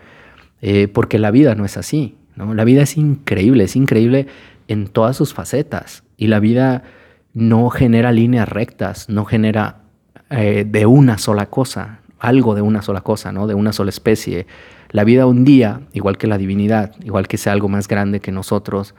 eh, 0.61 0.88
porque 0.88 1.21
la 1.21 1.31
vida 1.31 1.55
no 1.55 1.64
es 1.64 1.76
así. 1.76 2.17
La 2.35 2.64
vida 2.64 2.83
es 2.83 2.97
increíble, 2.97 3.64
es 3.64 3.76
increíble 3.76 4.26
en 4.67 4.88
todas 4.88 5.17
sus 5.17 5.35
facetas 5.35 6.05
y 6.17 6.26
la 6.26 6.40
vida 6.40 6.83
no 7.33 7.71
genera 7.71 8.11
líneas 8.11 8.49
rectas, 8.49 9.09
no 9.09 9.25
genera 9.25 9.83
eh, 10.31 10.67
de 10.69 10.87
una 10.87 11.19
sola 11.19 11.47
cosa, 11.47 11.98
algo 12.19 12.55
de 12.55 12.63
una 12.63 12.83
sola 12.83 13.01
cosa, 13.01 13.33
¿no? 13.33 13.47
de 13.47 13.55
una 13.55 13.73
sola 13.73 13.91
especie. 13.91 14.47
La 14.91 15.05
vida 15.05 15.27
un 15.27 15.45
día, 15.45 15.83
igual 15.93 16.19
que 16.19 16.27
la 16.27 16.39
divinidad, 16.39 16.95
igual 17.05 17.29
que 17.29 17.37
sea 17.37 17.53
algo 17.53 17.69
más 17.69 17.89
grande 17.89 18.21
que 18.21 18.33
nosotros, 18.33 18.95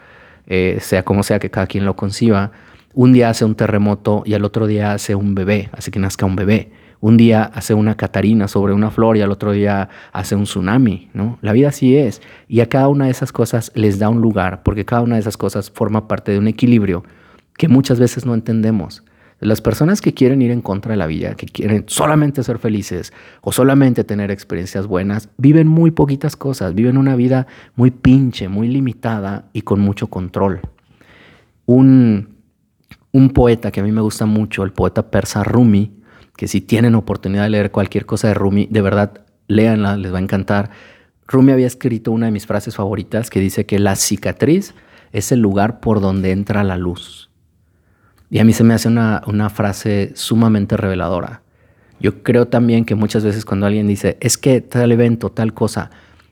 eh, 0.47 0.77
sea 0.81 1.03
como 1.03 1.23
sea 1.23 1.39
que 1.39 1.49
cada 1.49 1.67
quien 1.67 1.85
lo 1.85 1.95
conciba, 1.95 2.51
un 2.93 3.13
día 3.13 3.29
hace 3.29 3.45
un 3.45 3.55
terremoto 3.55 4.23
y 4.25 4.33
al 4.33 4.43
otro 4.45 4.67
día 4.67 4.93
hace 4.93 5.15
un 5.15 5.35
bebé, 5.35 5.69
hace 5.73 5.91
que 5.91 5.99
nazca 5.99 6.25
un 6.25 6.35
bebé 6.35 6.71
un 7.01 7.17
día 7.17 7.43
hace 7.43 7.73
una 7.73 7.95
catarina 7.95 8.47
sobre 8.47 8.73
una 8.73 8.91
flor 8.91 9.17
y 9.17 9.21
al 9.21 9.31
otro 9.31 9.51
día 9.51 9.89
hace 10.11 10.35
un 10.35 10.43
tsunami, 10.43 11.09
¿no? 11.13 11.37
La 11.41 11.53
vida 11.53 11.69
así 11.69 11.95
es. 11.95 12.21
Y 12.47 12.59
a 12.59 12.67
cada 12.67 12.87
una 12.89 13.05
de 13.05 13.11
esas 13.11 13.31
cosas 13.31 13.71
les 13.75 13.99
da 13.99 14.09
un 14.09 14.21
lugar, 14.21 14.63
porque 14.63 14.85
cada 14.85 15.01
una 15.01 15.15
de 15.15 15.21
esas 15.21 15.37
cosas 15.37 15.71
forma 15.71 16.07
parte 16.07 16.31
de 16.31 16.39
un 16.39 16.47
equilibrio 16.47 17.03
que 17.57 17.67
muchas 17.67 17.99
veces 17.99 18.25
no 18.25 18.33
entendemos. 18.33 19.03
Las 19.39 19.61
personas 19.61 20.01
que 20.01 20.13
quieren 20.13 20.41
ir 20.41 20.51
en 20.51 20.61
contra 20.61 20.91
de 20.91 20.97
la 20.97 21.07
vida, 21.07 21.35
que 21.35 21.45
quieren 21.45 21.85
solamente 21.87 22.43
ser 22.43 22.59
felices 22.59 23.13
o 23.41 23.53
solamente 23.53 24.03
tener 24.03 24.31
experiencias 24.31 24.85
buenas, 24.85 25.29
viven 25.37 25.67
muy 25.67 25.91
poquitas 25.91 26.35
cosas, 26.35 26.75
viven 26.75 26.97
una 26.97 27.15
vida 27.15 27.47
muy 27.75 27.91
pinche, 27.91 28.49
muy 28.49 28.67
limitada 28.67 29.45
y 29.53 29.61
con 29.61 29.79
mucho 29.79 30.07
control. 30.07 30.59
Un, 31.65 32.35
poeta 33.33 33.71
que 33.71 33.79
a 33.79 33.83
mí 33.83 33.93
me 33.93 34.01
gusta 34.01 34.25
mucho, 34.25 34.63
el 34.63 34.73
poeta 34.73 35.09
persa 35.09 35.43
Rumi, 35.43 36.01
que 36.35 36.49
si 36.49 36.59
tienen 36.59 36.95
oportunidad 36.95 37.43
de 37.43 37.49
leer 37.51 37.71
cualquier 37.71 38.05
cosa 38.05 38.27
de 38.27 38.33
Rumi, 38.33 38.67
de 38.69 38.81
verdad, 38.81 39.25
léanla, 39.47 39.95
les 39.95 40.11
va 40.11 40.17
a 40.17 40.21
encantar. 40.21 40.71
Rumi 41.27 41.53
había 41.53 41.67
escrito 41.67 42.11
una 42.11 42.25
de 42.25 42.33
mis 42.33 42.45
frases 42.45 42.75
favoritas 42.75 43.29
que 43.29 43.39
dice 43.39 43.65
que 43.65 43.79
la 43.79 43.95
cicatriz 43.95 44.73
es 45.13 45.31
el 45.31 45.39
lugar 45.39 45.79
por 45.79 46.01
donde 46.01 46.31
entra 46.31 46.63
la 46.65 46.75
luz. 46.75 47.28
Y 48.29 48.39
a 48.39 48.43
mí 48.43 48.53
se 48.53 48.63
me 48.63 48.73
hace 48.73 48.87
una, 48.87 49.21
una 49.27 49.49
frase 49.49 50.11
sumamente 50.15 50.77
reveladora. 50.77 51.41
Yo 51.99 52.23
creo 52.23 52.47
también 52.47 52.85
que 52.85 52.95
muchas 52.95 53.23
veces 53.23 53.43
cuando 53.43 53.65
alguien 53.65 53.87
dice, 53.87 54.17
es 54.21 54.37
que 54.37 54.61
tal 54.61 54.91
evento, 54.91 55.31
tal 55.31 55.53
cosa, 55.53 55.89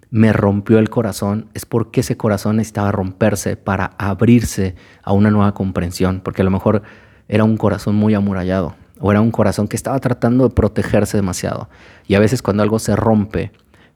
me 0.09 0.31
rompió 0.31 0.79
el 0.79 0.89
corazón, 0.89 1.47
es 1.53 1.65
porque 1.65 1.99
ese 1.99 2.15
corazón 2.15 2.57
necesitaba 2.57 2.91
romperse 2.91 3.57
para 3.57 3.91
abrirse 3.97 4.75
a 5.03 5.11
una 5.11 5.31
nueva 5.31 5.53
comprensión, 5.53 6.21
porque 6.23 6.41
a 6.41 6.45
lo 6.45 6.51
mejor 6.51 6.83
era 7.27 7.43
un 7.43 7.57
corazón 7.57 7.95
muy 7.95 8.13
amurallado 8.13 8.75
o 8.99 9.11
era 9.11 9.21
un 9.21 9.31
corazón 9.31 9.67
que 9.67 9.75
estaba 9.75 9.99
tratando 9.99 10.47
de 10.47 10.55
protegerse 10.55 11.17
demasiado. 11.17 11.69
Y 12.07 12.15
a 12.15 12.19
veces 12.19 12.41
cuando 12.41 12.63
algo 12.63 12.79
se 12.79 12.95
rompe, 12.95 13.51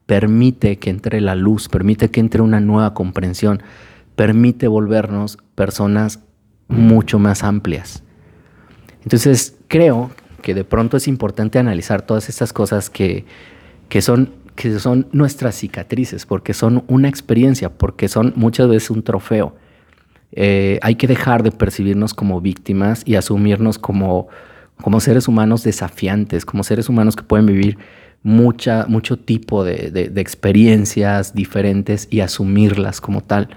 permite 0.05 0.77
que 0.77 0.89
entre 0.89 1.21
la 1.21 1.35
luz, 1.35 1.69
permite 1.69 2.11
que 2.11 2.19
entre 2.19 2.41
una 2.41 2.59
nueva 2.59 2.93
comprensión, 2.93 3.63
permite 4.15 4.67
volvernos 4.67 5.37
personas 5.55 6.19
mucho 6.71 7.19
más 7.19 7.43
amplias. 7.43 8.03
Entonces 9.03 9.55
creo 9.67 10.11
que 10.41 10.53
de 10.53 10.63
pronto 10.63 10.97
es 10.97 11.07
importante 11.07 11.59
analizar 11.59 12.01
todas 12.01 12.29
estas 12.29 12.53
cosas 12.53 12.89
que, 12.89 13.25
que, 13.89 14.01
son, 14.01 14.31
que 14.55 14.79
son 14.79 15.07
nuestras 15.11 15.55
cicatrices, 15.55 16.25
porque 16.25 16.53
son 16.53 16.83
una 16.87 17.07
experiencia, 17.07 17.69
porque 17.69 18.07
son 18.07 18.33
muchas 18.35 18.67
veces 18.67 18.89
un 18.89 19.03
trofeo. 19.03 19.55
Eh, 20.31 20.79
hay 20.81 20.95
que 20.95 21.07
dejar 21.07 21.43
de 21.43 21.51
percibirnos 21.51 22.13
como 22.13 22.41
víctimas 22.41 23.03
y 23.05 23.15
asumirnos 23.15 23.77
como 23.77 24.29
como 24.81 24.99
seres 24.99 25.27
humanos 25.27 25.63
desafiantes, 25.63 26.45
como 26.45 26.63
seres 26.63 26.89
humanos 26.89 27.15
que 27.15 27.23
pueden 27.23 27.45
vivir 27.45 27.77
mucha, 28.23 28.85
mucho 28.87 29.17
tipo 29.17 29.63
de, 29.63 30.11
experiencias 30.17 31.33
diferentes 31.33 32.07
y 32.11 32.19
asumirlas 32.19 32.99
como 32.99 33.21
tal. 33.21 33.49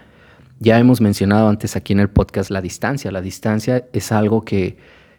Ya 0.60 0.78
hemos 0.78 1.00
mencionado 1.00 1.48
antes 1.48 1.76
aquí 1.76 1.92
en 1.92 2.00
el 2.00 2.08
podcast 2.08 2.50
la 2.50 2.60
distancia. 2.60 3.10
La 3.10 3.20
distancia 3.20 3.86
es 3.92 4.12
algo 4.12 4.44
que, 4.44 4.76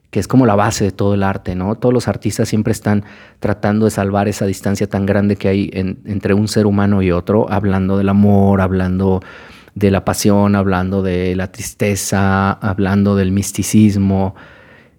que 0.10 0.20
es 0.20 0.28
como 0.28 0.46
la 0.46 0.56
base 0.56 0.86
de 0.86 0.92
todo 0.92 1.14
el 1.14 1.24
arte, 1.24 1.56
¿no? 1.56 1.76
Todos 1.76 1.94
los 1.94 2.08
artistas 2.08 2.48
siempre 2.48 2.72
están 2.72 3.04
tratando 3.40 3.86
de 3.86 3.92
salvar 3.92 4.28
esa 4.28 4.46
distancia 4.46 4.88
tan 4.88 5.06
grande 5.06 5.36
que 5.36 5.48
hay 5.48 5.70
entre 5.74 6.34
un 6.34 6.48
ser 6.48 6.66
humano 6.66 7.02
y 7.02 7.12
otro, 7.12 7.52
hablando 7.52 7.98
del 7.98 8.10
amor, 8.10 8.62
hablando 8.62 9.22
de 9.76 9.92
la 9.92 10.06
pasión, 10.06 10.56
hablando 10.56 11.02
de 11.02 11.36
la 11.36 11.52
tristeza, 11.52 12.52
hablando 12.54 13.16
del 13.16 13.32
misticismo, 13.32 14.36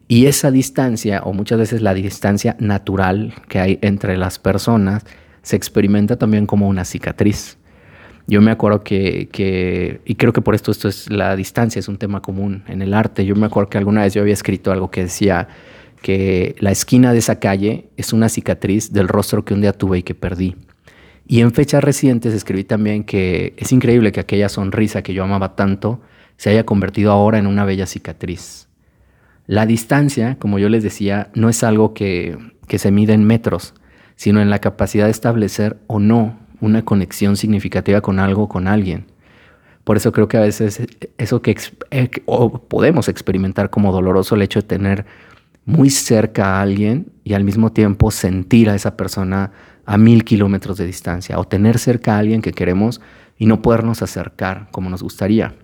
y 0.09 0.27
esa 0.27 0.51
distancia, 0.51 1.23
o 1.25 1.33
muchas 1.33 1.59
veces 1.59 1.83
la 1.83 1.93
distancia 1.93 2.57
natural 2.61 3.35
que 3.49 3.59
hay 3.59 3.79
entre 3.83 4.17
las 4.17 4.39
personas, 4.39 5.05
se 5.43 5.57
experimenta 5.57 6.17
también 6.17 6.47
como 6.47 6.69
una 6.69 6.85
cicatriz. 6.85 7.59
Yo 8.27 8.41
me 8.41 8.51
acuerdo 8.51 8.83
que, 8.83 10.01
y 10.05 10.15
creo 10.17 10.33
que 10.33 10.41
por 10.41 10.55
esto 10.55 10.73
esto 10.73 10.89
es 10.89 11.11
la 11.11 11.37
distancia, 11.37 11.79
es 11.79 11.89
un 11.89 11.97
tema 11.97 12.23
común 12.23 12.65
en 12.67 12.83
el 12.83 12.93
arte. 12.93 13.25
Yo 13.25 13.37
me 13.37 13.47
acuerdo 13.47 13.71
que 13.71 13.79
alguna 13.79 14.03
vez 14.03 14.15
yo 14.15 14.23
había 14.23 14.35
escrito 14.35 14.73
algo 14.73 14.91
que 14.91 15.03
decía 15.03 15.49
que 16.03 16.57
la 16.59 16.73
esquina 16.73 17.13
de 17.13 17.19
esa 17.19 17.39
calle 17.39 17.89
es 17.97 18.13
una 18.13 18.29
cicatriz 18.29 18.93
del 18.93 19.09
rostro 19.09 19.45
que 19.45 19.55
un 19.55 19.61
día 19.61 19.73
tuve 19.73 19.99
y 19.99 20.03
que 20.03 20.15
perdí. 20.15 20.57
Y 21.29 21.41
en 21.41 21.53
fechas 21.53 21.83
recientes 21.83 22.35
escribí 22.35 22.65
también 22.65 23.05
que 23.05 23.55
es 23.57 23.73
increíble 23.73 24.13
que 24.13 24.21
aquella 24.21 24.49
sonrisa 24.49 25.03
que 25.03 25.15
yo 25.15 25.25
amaba 25.25 25.57
tanto 25.57 26.01
se 26.37 26.51
haya 26.51 26.65
convertido 26.65 27.13
ahora 27.13 27.39
en 27.39 27.47
una 27.47 27.65
bella 27.65 27.87
cicatriz. 27.87 28.69
La 29.47 29.67
distancia, 29.67 30.37
como 30.39 30.59
yo 30.59 30.69
les 30.69 30.83
decía, 30.83 31.31
no 31.35 31.49
es 31.49 31.63
algo 31.63 31.95
que, 31.95 32.37
se 32.69 32.91
mide 32.91 33.13
en 33.13 33.25
metros, 33.25 33.75
sino 34.17 34.41
en 34.41 34.51
la 34.51 34.61
capacidad 34.61 35.05
de 35.05 35.13
establecer 35.13 35.79
o 35.87 36.01
no 36.01 36.39
una 36.61 36.85
conexión 36.85 37.37
significativa 37.37 38.01
con 38.01 38.19
algo 38.19 38.45
o 38.45 38.49
con 38.49 38.69
alguien. 38.69 39.07
Por 39.85 39.97
eso 39.97 40.13
creo 40.13 40.29
que 40.29 40.37
a 40.37 40.41
veces 40.41 40.83
eso 41.19 41.43
que 41.43 41.57
eh, 41.91 42.09
podemos 42.69 43.09
experimentar 43.09 43.71
como 43.71 43.93
doloroso 43.93 44.35
el 44.35 44.43
hecho 44.43 44.61
de 44.61 44.67
tener 44.67 45.07
muy 45.65 45.91
cerca 45.91 46.57
a 46.57 46.63
alguien 46.63 47.13
y 47.25 47.35
al 47.35 47.45
mismo 47.45 47.73
tiempo 47.73 48.11
sentir 48.11 48.69
a 48.69 48.75
esa 48.75 48.97
persona 48.97 49.53
a 49.85 49.97
mil 49.99 50.25
kilómetros 50.25 50.79
de 50.79 50.87
distancia 50.87 51.39
o 51.39 51.45
tener 51.45 51.79
cerca 51.79 52.17
a 52.17 52.19
alguien 52.19 52.43
que 52.43 52.53
queremos 52.53 53.01
y 53.39 53.47
no 53.47 53.63
podernos 53.63 54.03
acercar 54.03 54.69
como 54.73 54.91
nos 54.91 55.03
gustaría 55.03 55.55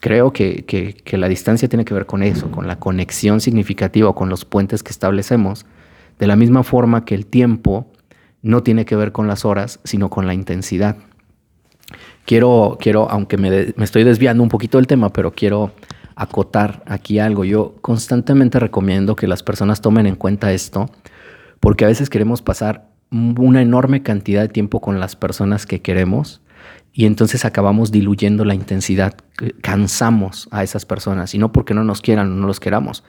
creo 0.00 0.32
que, 0.32 0.96
la 1.12 1.28
distancia 1.28 1.68
tiene 1.68 1.84
que 1.84 1.94
ver 1.94 2.06
con 2.06 2.22
eso, 2.22 2.50
con 2.50 2.66
la 2.66 2.78
conexión 2.78 3.40
significativa, 3.40 4.14
con 4.14 4.28
los 4.28 4.44
puentes 4.44 4.82
que 4.82 4.90
establecemos, 4.90 5.66
de 6.18 6.26
la 6.26 6.36
misma 6.36 6.62
forma 6.62 7.04
que 7.04 7.14
el 7.14 7.26
tiempo 7.26 7.91
no 8.42 8.62
tiene 8.62 8.84
que 8.84 8.96
ver 8.96 9.12
con 9.12 9.26
las 9.26 9.44
horas, 9.44 9.80
sino 9.84 10.10
con 10.10 10.26
la 10.26 10.34
intensidad. 10.34 10.96
Quiero, 12.26 12.78
quiero 12.80 13.10
aunque 13.10 13.36
me, 13.36 13.72
me 13.76 13.84
estoy 13.84 14.04
desviando 14.04 14.42
un 14.42 14.48
poquito 14.48 14.78
del 14.78 14.86
tema, 14.86 15.12
pero 15.12 15.32
quiero 15.32 15.72
acotar 16.16 16.82
aquí 16.86 17.18
algo. 17.18 17.44
Yo 17.44 17.74
constantemente 17.80 18.58
recomiendo 18.58 19.16
que 19.16 19.26
las 19.26 19.42
personas 19.42 19.80
tomen 19.80 20.06
en 20.06 20.16
cuenta 20.16 20.52
esto, 20.52 20.90
porque 21.60 21.84
a 21.84 21.88
veces 21.88 22.10
queremos 22.10 22.42
pasar 22.42 22.88
una 23.10 23.60
enorme 23.60 24.02
cantidad 24.02 24.42
de 24.42 24.48
tiempo 24.48 24.80
con 24.80 24.98
las 24.98 25.16
personas 25.16 25.66
que 25.66 25.82
queremos 25.82 26.40
y 26.92 27.06
entonces 27.06 27.44
acabamos 27.44 27.90
diluyendo 27.90 28.44
la 28.44 28.54
intensidad, 28.54 29.14
cansamos 29.60 30.48
a 30.50 30.62
esas 30.62 30.86
personas 30.86 31.34
y 31.34 31.38
no 31.38 31.52
porque 31.52 31.74
no 31.74 31.84
nos 31.84 32.00
quieran 32.00 32.32
o 32.32 32.34
no 32.34 32.46
los 32.46 32.60
queramos, 32.60 33.04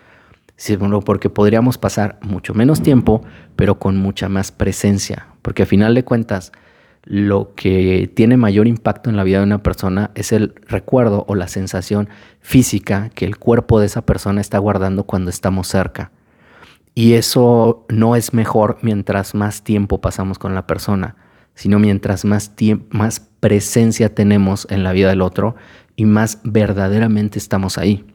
sino 0.56 1.02
porque 1.02 1.30
podríamos 1.30 1.78
pasar 1.78 2.20
mucho 2.22 2.54
menos 2.54 2.82
tiempo, 2.82 3.22
pero 3.56 3.80
con 3.80 3.98
mucha 3.98 4.30
más 4.30 4.52
presencia, 4.52 5.28
porque 5.42 5.64
a 5.64 5.66
final 5.66 5.96
de 5.96 6.04
cuentas 6.04 6.52
lo 7.06 7.54
que 7.56 8.10
tiene 8.16 8.38
mayor 8.38 8.68
impacto 8.68 9.10
en 9.10 9.18
la 9.18 9.24
vida 9.24 9.40
de 9.40 9.44
una 9.44 9.62
persona 9.62 10.12
es 10.16 10.32
el 10.32 10.56
recuerdo 10.68 11.26
o 11.28 11.36
la 11.36 11.50
sensación 11.50 12.08
física 12.40 13.10
que 13.14 13.26
el 13.26 13.38
cuerpo 13.38 13.80
de 13.80 13.88
esa 13.88 14.06
persona 14.06 14.40
está 14.40 14.58
guardando 14.58 15.04
cuando 15.04 15.30
estamos 15.30 15.68
cerca. 15.68 16.12
Y 16.96 17.14
eso 17.14 17.86
no 17.90 18.16
es 18.16 18.34
mejor 18.34 18.78
mientras 18.82 19.36
más 19.36 19.64
tiempo 19.64 20.00
pasamos 20.00 20.40
con 20.40 20.56
la 20.56 20.66
persona, 20.66 21.18
sino 21.56 21.80
mientras 21.80 22.24
más, 22.24 22.54
más 22.90 23.20
presencia 23.40 24.14
tenemos 24.14 24.68
en 24.70 24.84
la 24.84 24.94
vida 24.94 25.10
del 25.10 25.22
otro 25.22 25.56
y 25.96 26.06
más 26.06 26.40
verdaderamente 26.44 27.38
estamos 27.38 27.78
ahí. 27.78 28.06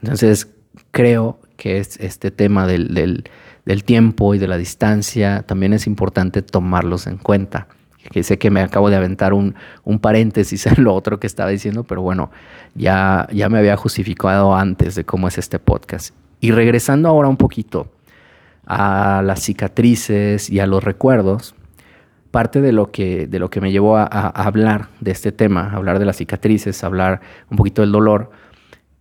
Entonces, 0.00 0.48
creo 0.92 1.40
que 1.56 1.78
es 1.78 1.98
este 2.00 2.30
tema 2.30 2.66
del, 2.66 3.24
del 3.64 3.84
tiempo 3.84 4.34
y 4.34 4.38
de 4.38 4.48
la 4.48 4.58
distancia 4.58 5.42
también 5.42 5.72
es 5.72 5.86
importante 5.86 6.42
tomarlos 6.42 7.06
en 7.06 7.18
cuenta 7.18 7.68
que 8.10 8.22
sé 8.22 8.38
que 8.38 8.50
me 8.50 8.60
acabo 8.60 8.90
de 8.90 8.96
aventar 8.96 9.32
un, 9.32 9.54
paréntesis 10.00 10.66
en 10.66 10.84
lo 10.84 10.94
otro 10.94 11.18
que 11.20 11.26
estaba 11.26 11.50
diciendo, 11.50 11.84
pero 11.84 12.02
bueno, 12.02 12.30
ya, 12.74 13.28
ya 13.32 13.48
me 13.48 13.58
había 13.58 13.76
justificado 13.76 14.54
antes 14.54 14.94
de 14.94 15.04
cómo 15.04 15.28
es 15.28 15.38
este 15.38 15.58
podcast. 15.58 16.14
Y 16.40 16.50
regresando 16.50 17.08
ahora 17.08 17.28
un 17.28 17.36
poquito 17.36 17.90
a 18.66 19.22
las 19.24 19.42
cicatrices 19.42 20.50
y 20.50 20.60
a 20.60 20.66
los 20.66 20.82
recuerdos, 20.82 21.54
parte 22.30 22.60
de 22.60 22.72
lo 22.72 22.90
que, 22.90 23.26
de 23.26 23.38
lo 23.38 23.48
que 23.48 23.60
me 23.60 23.70
llevó 23.70 23.96
a, 23.96 24.04
hablar 24.06 24.88
de 25.00 25.12
este 25.12 25.32
tema, 25.32 25.70
hablar 25.72 25.98
de 25.98 26.04
las 26.04 26.16
cicatrices, 26.16 26.82
hablar 26.82 27.20
un 27.50 27.56
poquito 27.56 27.82
del 27.82 27.92
dolor, 27.92 28.30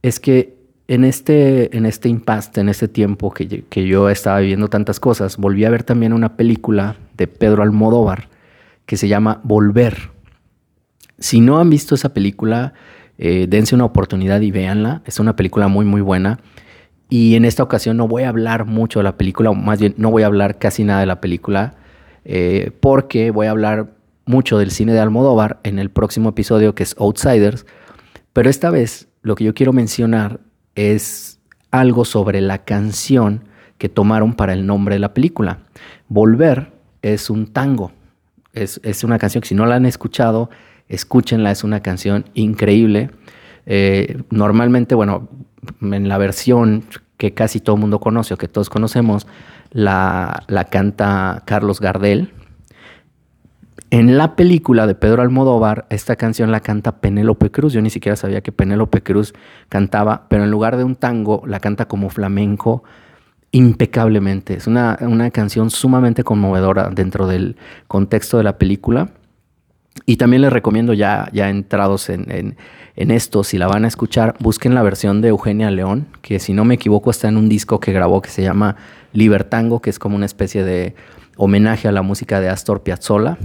es 0.02 0.20
que 0.20 0.63
en 0.88 1.04
este, 1.04 1.76
en 1.76 1.86
este 1.86 2.10
impasse, 2.10 2.60
en 2.60 2.70
este 2.70 2.88
tiempo 2.88 3.32
que, 3.32 3.64
yo 3.86 4.10
estaba 4.10 4.40
viviendo 4.40 4.68
tantas 4.68 5.00
cosas, 5.00 5.38
volví 5.38 5.66
a 5.66 5.70
ver 5.70 5.84
también 5.84 6.14
una 6.14 6.36
película 6.36 6.98
de 7.16 7.28
Pedro 7.28 7.64
Almodóvar 7.64 8.30
que 8.86 8.98
se 8.98 9.08
llama 9.08 9.40
Volver. 9.44 10.12
Si 11.20 11.40
no 11.40 11.60
han 11.60 11.70
visto 11.70 11.96
esa 11.96 12.14
película, 12.14 12.74
eh, 13.18 13.48
dense 13.48 13.76
una 13.76 13.86
oportunidad 13.86 14.42
y 14.42 14.52
véanla. 14.52 15.02
Es 15.06 15.20
una 15.20 15.36
película 15.36 15.70
muy, 15.70 15.86
muy 15.86 16.02
buena. 16.02 16.40
Y 17.10 17.36
en 17.36 17.46
esta 17.46 17.64
ocasión 17.64 17.96
no 17.96 18.08
voy 18.08 18.24
a 18.24 18.30
hablar 18.30 18.66
mucho 18.66 19.00
de 19.00 19.04
la 19.04 19.18
película, 19.18 19.52
o 19.52 19.54
más 19.54 19.80
bien 19.80 19.94
no 19.98 20.12
voy 20.12 20.24
a 20.24 20.26
hablar 20.26 20.58
casi 20.58 20.84
nada 20.84 21.00
de 21.00 21.06
la 21.06 21.22
película, 21.22 21.76
eh, 22.26 22.72
porque 22.80 23.32
voy 23.32 23.48
a 23.48 23.52
hablar 23.52 23.94
mucho 24.26 24.58
del 24.58 24.72
cine 24.72 24.94
de 24.94 25.00
Almodóvar 25.00 25.60
en 25.64 25.80
el 25.80 25.92
próximo 25.92 26.30
episodio 26.30 26.76
que 26.76 26.84
es 26.84 26.96
Outsiders. 26.98 27.66
Pero 28.34 28.50
esta 28.50 28.70
vez 28.70 29.08
lo 29.22 29.36
que 29.36 29.44
yo 29.44 29.54
quiero 29.54 29.74
mencionar 29.74 30.40
es 30.76 31.40
algo 31.72 32.06
sobre 32.06 32.42
la 32.42 32.60
canción 32.60 33.46
que 33.78 33.90
tomaron 33.90 34.34
para 34.34 34.54
el 34.54 34.66
nombre 34.66 34.96
de 34.96 35.00
la 35.00 35.14
película. 35.14 35.60
Volver 36.08 36.72
es 37.02 37.30
un 37.30 37.48
tango. 37.48 37.92
Es, 38.54 39.04
una 39.04 39.18
canción 39.18 39.42
que 39.42 39.48
si 39.48 39.56
no 39.56 39.66
la 39.66 39.76
han 39.76 39.86
escuchado, 39.86 40.50
escúchenla, 40.88 41.52
es 41.52 41.64
una 41.64 41.82
canción 41.82 42.26
increíble. 42.36 43.10
Eh, 43.66 44.22
normalmente, 44.30 44.94
bueno, 44.94 45.28
en 45.82 46.08
la 46.08 46.18
versión 46.18 46.84
que 47.18 47.34
casi 47.34 47.60
todo 47.60 47.76
el 47.76 47.82
mundo 47.82 48.00
conoce 48.00 48.34
o 48.34 48.38
que 48.38 48.48
todos 48.48 48.70
conocemos, 48.70 49.28
la, 49.72 50.44
la 50.48 50.66
canta 50.66 51.42
Carlos 51.46 51.80
Gardel. 51.80 52.32
En 53.94 54.18
la 54.18 54.36
película 54.36 54.88
de 54.88 54.96
Pedro 54.96 55.22
Almodóvar, 55.22 55.86
esta 55.92 56.16
canción 56.16 56.52
la 56.52 56.62
canta 56.62 57.00
Penélope 57.00 57.52
Cruz. 57.52 57.74
Yo 57.74 57.82
ni 57.84 57.92
siquiera 57.92 58.16
sabía 58.16 58.42
que 58.42 58.52
Penélope 58.52 59.04
Cruz 59.04 59.36
cantaba, 59.70 60.26
pero 60.30 60.44
en 60.44 60.50
lugar 60.50 60.78
de 60.78 60.84
un 60.84 60.96
tango, 60.96 61.44
la 61.46 61.60
canta 61.60 61.88
como 61.88 62.10
flamenco 62.10 62.84
impecablemente. 63.52 64.56
Es 64.56 64.66
una, 64.66 64.98
canción 65.32 65.70
sumamente 65.70 66.24
conmovedora 66.24 66.90
dentro 66.90 67.28
del 67.28 67.56
contexto 67.88 68.40
de 68.40 68.44
la 68.44 68.58
película. 68.58 69.12
Y 70.08 70.18
también 70.18 70.42
les 70.42 70.52
recomiendo 70.52 70.94
ya, 70.94 71.30
ya 71.32 71.52
entrados 71.52 72.10
en, 72.10 72.58
esto, 72.96 73.44
si 73.44 73.60
la 73.60 73.68
van 73.68 73.86
a 73.86 73.90
escuchar, 73.90 74.34
busquen 74.40 74.74
la 74.74 74.82
versión 74.82 75.22
de 75.22 75.28
Eugenia 75.28 75.70
León, 75.70 76.08
que 76.24 76.40
si 76.40 76.54
no 76.54 76.66
me 76.66 76.74
equivoco 76.74 77.12
está 77.12 77.28
en 77.28 77.38
un 77.38 77.48
disco 77.48 77.80
que 77.80 77.94
grabó 77.94 78.24
que 78.24 78.32
se 78.32 78.42
llama 78.42 78.76
Libertango, 79.14 79.82
que 79.82 79.90
es 79.90 80.00
como 80.00 80.16
una 80.16 80.26
especie 80.26 80.64
de 80.64 80.96
homenaje 81.38 81.88
a 81.88 81.92
la 81.92 82.02
música 82.02 82.40
de 82.40 82.50
Astor 82.50 82.84
Piazzolla. 82.84 83.38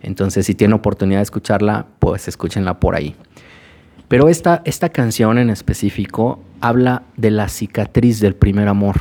Entonces, 0.00 0.46
si 0.46 0.54
tienen 0.54 0.74
oportunidad 0.74 1.20
de 1.20 1.24
escucharla, 1.24 1.86
pues 1.98 2.26
escúchenla 2.28 2.80
por 2.80 2.94
ahí. 2.94 3.14
Pero 4.08 4.28
esta, 4.28 4.62
esta 4.64 4.88
canción 4.88 5.38
en 5.38 5.48
específico 5.48 6.42
habla 6.60 7.04
de 7.16 7.30
la 7.30 7.48
cicatriz 7.48 8.20
del 8.20 8.34
primer 8.34 8.68
amor. 8.68 8.96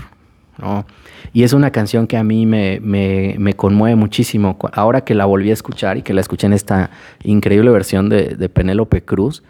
Y 1.33 1.43
es 1.43 1.53
una 1.53 1.71
canción 1.71 2.05
que 2.05 2.17
a 2.17 2.23
mí 2.23 2.45
me, 2.45 2.79
me, 2.81 3.53
conmueve 3.55 3.95
muchísimo. 3.95 4.57
Ahora 4.73 5.01
que 5.01 5.15
la 5.15 5.25
volví 5.25 5.49
a 5.49 5.53
escuchar 5.53 5.97
y 5.97 6.03
que 6.03 6.13
la 6.13 6.21
escuché 6.21 6.45
en 6.45 6.53
esta 6.53 6.91
increíble 7.23 7.71
versión 7.71 8.09
de 8.09 8.49
Penélope 8.49 9.03
Cruz, 9.03 9.43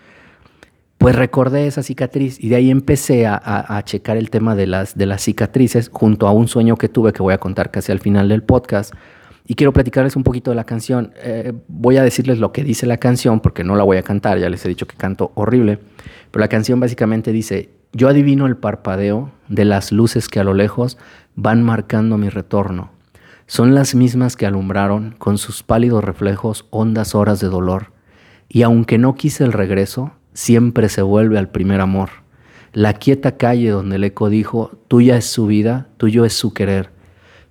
pues 1.01 1.15
recordé 1.15 1.65
esa 1.65 1.81
cicatriz 1.81 2.37
y 2.39 2.49
de 2.49 2.57
ahí 2.57 2.69
empecé 2.69 3.25
a, 3.25 3.41
a, 3.43 3.83
checar 3.83 4.17
el 4.17 4.29
tema 4.29 4.53
de 4.53 4.67
las, 4.67 4.95
de 4.95 5.07
las 5.07 5.23
cicatrices 5.23 5.89
junto 5.91 6.27
a 6.27 6.31
un 6.31 6.47
sueño 6.47 6.77
que 6.77 6.89
tuve 6.89 7.11
que 7.11 7.23
voy 7.23 7.33
a 7.33 7.39
contar 7.39 7.71
casi 7.71 7.91
al 7.91 7.97
final 7.97 8.29
del 8.29 8.43
podcast. 8.43 8.93
Y 9.47 9.55
quiero 9.55 9.73
platicarles 9.73 10.15
un 10.15 10.21
poquito 10.21 10.51
de 10.51 10.55
la 10.55 10.63
canción. 10.63 11.11
Eh, 11.23 11.53
voy 11.67 11.97
a 11.97 12.03
decirles 12.03 12.37
lo 12.37 12.51
que 12.51 12.63
dice 12.63 12.85
la 12.85 12.97
canción 12.97 13.39
porque 13.39 13.63
no 13.63 13.75
la 13.75 13.83
voy 13.83 13.97
a 13.97 14.03
cantar, 14.03 14.37
ya 14.37 14.47
les 14.47 14.63
he 14.63 14.69
dicho 14.69 14.85
que 14.85 14.95
canto 14.95 15.31
horrible. 15.33 15.79
Pero 16.29 16.39
la 16.39 16.49
canción 16.49 16.79
básicamente 16.79 17.31
dice, 17.31 17.71
yo 17.93 18.07
adivino 18.07 18.45
el 18.45 18.57
parpadeo 18.57 19.31
de 19.47 19.65
las 19.65 19.91
luces 19.91 20.29
que 20.29 20.39
a 20.39 20.43
lo 20.43 20.53
lejos 20.53 20.99
van 21.33 21.63
marcando 21.63 22.19
mi 22.19 22.29
retorno. 22.29 22.91
Son 23.47 23.73
las 23.73 23.95
mismas 23.95 24.35
que 24.35 24.45
alumbraron 24.45 25.15
con 25.17 25.39
sus 25.39 25.63
pálidos 25.63 26.03
reflejos 26.03 26.67
hondas 26.69 27.15
horas 27.15 27.39
de 27.39 27.47
dolor. 27.47 27.91
Y 28.49 28.61
aunque 28.61 28.99
no 28.99 29.15
quise 29.15 29.43
el 29.43 29.51
regreso, 29.51 30.11
siempre 30.34 30.89
se 30.89 31.02
vuelve 31.02 31.38
al 31.38 31.50
primer 31.50 31.82
amor. 31.82 32.10
La 32.74 32.94
quieta 32.94 33.38
calle 33.38 33.70
donde 33.70 33.98
el 33.98 34.04
eco 34.04 34.30
dijo, 34.30 34.72
tuya 34.88 35.17
es 35.17 35.26
su 35.26 35.48
vida, 35.48 35.89
tuyo 35.98 36.26
es 36.26 36.34
su 36.34 36.54
querer. 36.54 36.89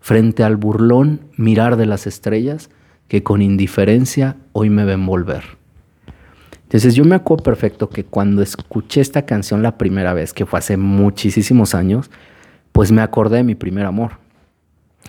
Frente 0.01 0.45
al 0.45 0.57
burlón 0.57 1.21
mirar 1.37 1.77
de 1.77 1.87
las 1.87 2.07
estrellas 2.07 2.71
que 3.09 3.23
con 3.23 3.43
indiferencia 3.43 4.37
hoy 4.53 4.71
me 4.71 4.85
ven 4.85 5.05
volver. 5.05 5.43
Entonces 6.63 6.95
yo 6.95 7.05
me 7.05 7.17
acuerdo 7.17 7.43
perfecto 7.43 7.91
que 7.91 8.05
cuando 8.05 8.43
escuché 8.43 9.01
esta 9.01 9.27
canción 9.27 9.63
la 9.63 9.77
primera 9.77 10.15
vez, 10.15 10.33
que 10.33 10.47
fue 10.47 10.61
hace 10.61 10.77
muchísimos 10.77 11.75
años, 11.75 12.11
pues 12.73 12.93
me 12.93 13.03
acordé 13.03 13.39
de 13.39 13.43
mi 13.43 13.57
primer 13.57 13.87
amor. 13.87 14.13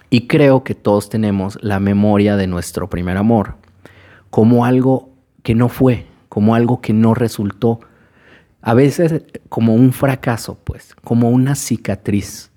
Y 0.09 0.27
creo 0.27 0.63
que 0.63 0.75
todos 0.75 1.09
tenemos 1.09 1.57
la 1.61 1.79
memoria 1.79 2.35
de 2.35 2.47
nuestro 2.47 2.89
primer 2.89 3.17
amor 3.17 3.55
como 4.31 4.65
algo 4.65 5.09
que 5.43 5.53
no 5.53 5.69
fue, 5.69 6.07
como 6.31 6.55
algo 6.55 6.79
que 6.79 6.93
no 6.93 7.13
resultó. 7.13 7.81
A 8.61 8.73
veces 8.73 9.25
como 9.49 9.75
un 9.75 9.91
fracaso, 9.91 10.57
pues, 10.63 10.95
como 11.03 11.29
una 11.29 11.55
cicatriz. 11.55 12.51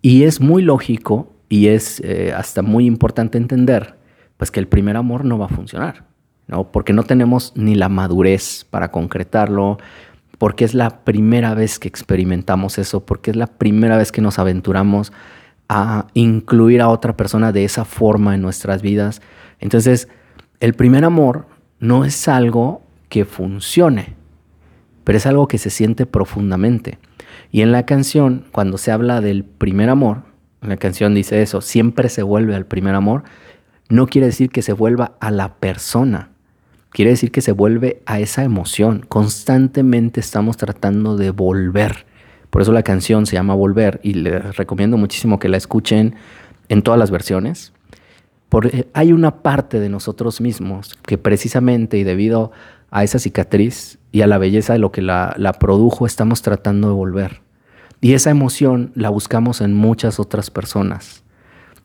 Y 0.00 0.22
es 0.22 0.40
muy 0.40 0.62
lógico 0.62 1.30
y 1.50 1.66
es 1.66 2.00
eh, 2.00 2.32
hasta 2.34 2.62
muy 2.62 2.86
importante 2.86 3.36
entender, 3.36 3.98
pues 4.38 4.50
que 4.50 4.60
el 4.60 4.66
primer 4.66 4.96
amor 4.96 5.26
no 5.26 5.36
va 5.36 5.44
a 5.44 5.50
funcionar. 5.50 6.06
¿no? 6.46 6.72
Porque 6.72 6.94
no 6.94 7.02
tenemos 7.02 7.52
ni 7.54 7.74
la 7.74 7.90
madurez 7.90 8.64
para 8.70 8.90
concretarlo, 8.90 9.76
porque 10.38 10.64
es 10.64 10.72
la 10.72 11.04
primera 11.04 11.52
vez 11.52 11.78
que 11.78 11.88
experimentamos 11.88 12.78
eso, 12.78 13.04
porque 13.04 13.30
es 13.30 13.36
la 13.36 13.46
primera 13.46 13.98
vez 13.98 14.10
que 14.10 14.22
nos 14.22 14.38
aventuramos 14.38 15.12
a 15.68 16.06
incluir 16.14 16.80
a 16.80 16.88
otra 16.88 17.14
persona 17.14 17.52
de 17.52 17.64
esa 17.64 17.84
forma 17.84 18.34
en 18.34 18.40
nuestras 18.40 18.80
vidas. 18.80 19.20
Entonces, 19.60 20.08
el 20.60 20.72
primer 20.72 21.04
amor 21.04 21.46
no 21.78 22.06
es 22.06 22.26
algo 22.26 22.85
que 23.08 23.24
funcione, 23.24 24.14
pero 25.04 25.18
es 25.18 25.26
algo 25.26 25.48
que 25.48 25.58
se 25.58 25.70
siente 25.70 26.06
profundamente. 26.06 26.98
Y 27.50 27.62
en 27.62 27.72
la 27.72 27.86
canción, 27.86 28.46
cuando 28.52 28.78
se 28.78 28.92
habla 28.92 29.20
del 29.20 29.44
primer 29.44 29.88
amor, 29.88 30.22
la 30.62 30.76
canción 30.76 31.14
dice 31.14 31.42
eso, 31.42 31.60
siempre 31.60 32.08
se 32.08 32.22
vuelve 32.22 32.54
al 32.54 32.66
primer 32.66 32.94
amor, 32.94 33.24
no 33.88 34.06
quiere 34.06 34.26
decir 34.26 34.50
que 34.50 34.62
se 34.62 34.72
vuelva 34.72 35.16
a 35.20 35.30
la 35.30 35.54
persona, 35.54 36.30
Quiere 36.96 37.10
decir 37.10 37.30
que 37.30 37.42
se 37.42 37.52
vuelve 37.52 38.00
a 38.06 38.20
esa 38.20 38.42
emoción. 38.42 39.04
Constantemente 39.06 40.18
estamos 40.18 40.56
tratando 40.56 41.18
de 41.18 41.28
volver. 41.28 42.06
Por 42.48 42.62
eso 42.62 42.72
la 42.72 42.82
canción 42.82 43.26
se 43.26 43.36
llama 43.36 43.54
Volver 43.54 44.00
y 44.02 44.14
les 44.14 44.56
recomiendo 44.56 44.96
muchísimo 44.96 45.38
que 45.38 45.50
la 45.50 45.58
escuchen 45.58 46.14
en 46.70 46.80
todas 46.80 46.98
las 46.98 47.10
versiones. 47.10 47.74
Porque 48.48 48.88
hay 48.94 49.12
una 49.12 49.42
parte 49.42 49.78
de 49.78 49.90
nosotros 49.90 50.40
mismos 50.40 50.96
que 51.06 51.18
precisamente 51.18 51.98
y 51.98 52.02
debido 52.02 52.52
a 52.96 53.04
esa 53.04 53.18
cicatriz 53.18 53.98
y 54.10 54.22
a 54.22 54.26
la 54.26 54.38
belleza 54.38 54.72
de 54.72 54.78
lo 54.78 54.90
que 54.90 55.02
la, 55.02 55.34
la 55.36 55.52
produjo 55.52 56.06
estamos 56.06 56.40
tratando 56.40 56.88
de 56.88 56.94
volver. 56.94 57.42
Y 58.00 58.14
esa 58.14 58.30
emoción 58.30 58.90
la 58.94 59.10
buscamos 59.10 59.60
en 59.60 59.74
muchas 59.74 60.18
otras 60.18 60.50
personas. 60.50 61.22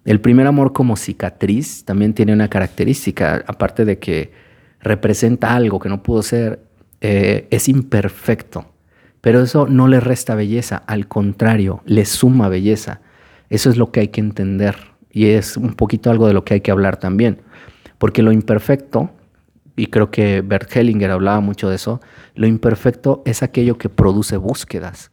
El 0.06 0.21
primer 0.21 0.47
amor 0.47 0.71
como 0.71 0.95
cicatriz 0.95 1.84
también 1.84 2.13
tiene 2.13 2.32
una 2.32 2.47
característica, 2.47 3.43
aparte 3.45 3.84
de 3.84 4.00
que 4.00 4.32
representa 4.80 5.54
algo 5.54 5.80
que 5.80 5.89
no 5.89 6.02
pudo 6.02 6.24
ser, 6.24 6.62
eh, 7.02 7.45
es 7.52 7.67
imperfecto. 7.67 8.71
Pero 9.19 9.41
eso 9.41 9.67
no 9.67 9.89
le 9.89 10.00
resta 10.00 10.34
belleza, 10.34 10.78
al 10.88 11.10
contrario, 11.10 11.82
le 11.86 12.06
suma 12.06 12.47
belleza. 12.47 13.02
Eso 13.50 13.69
es 13.69 13.76
lo 13.76 13.91
que 13.91 14.00
hay 14.00 14.08
que 14.08 14.21
entender 14.21 14.78
y 15.12 15.26
es 15.26 15.58
un 15.58 15.74
poquito 15.74 16.10
algo 16.10 16.26
de 16.28 16.34
lo 16.34 16.45
que 16.45 16.54
hay 16.54 16.62
que 16.62 16.71
hablar 16.71 16.95
también. 16.95 17.41
Porque 17.97 18.24
lo 18.24 18.32
imperfecto, 18.32 19.12
y 19.82 19.88
creo 19.88 20.12
que 20.12 20.41
Bert 20.41 20.70
Hellinger 20.76 21.10
hablaba 21.10 21.39
mucho 21.39 21.67
de 21.67 21.76
eso, 21.76 22.02
lo 22.36 22.46
imperfecto 22.46 23.24
es 23.26 23.41
aquello 23.41 23.80
que 23.80 23.89
produce 23.89 24.38
búsquedas. 24.38 25.10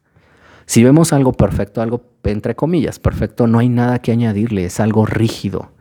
Si 0.67 0.85
vemos 0.85 1.15
algo 1.15 1.33
perfecto, 1.33 1.81
algo 1.81 2.03
entre 2.25 2.55
comillas 2.55 2.99
perfecto, 2.99 3.47
no 3.47 3.61
hay 3.61 3.71
nada 3.71 4.01
que 4.01 4.13
añadirle, 4.13 4.67
es 4.67 4.79
algo 4.79 5.07
rígido. 5.07 5.73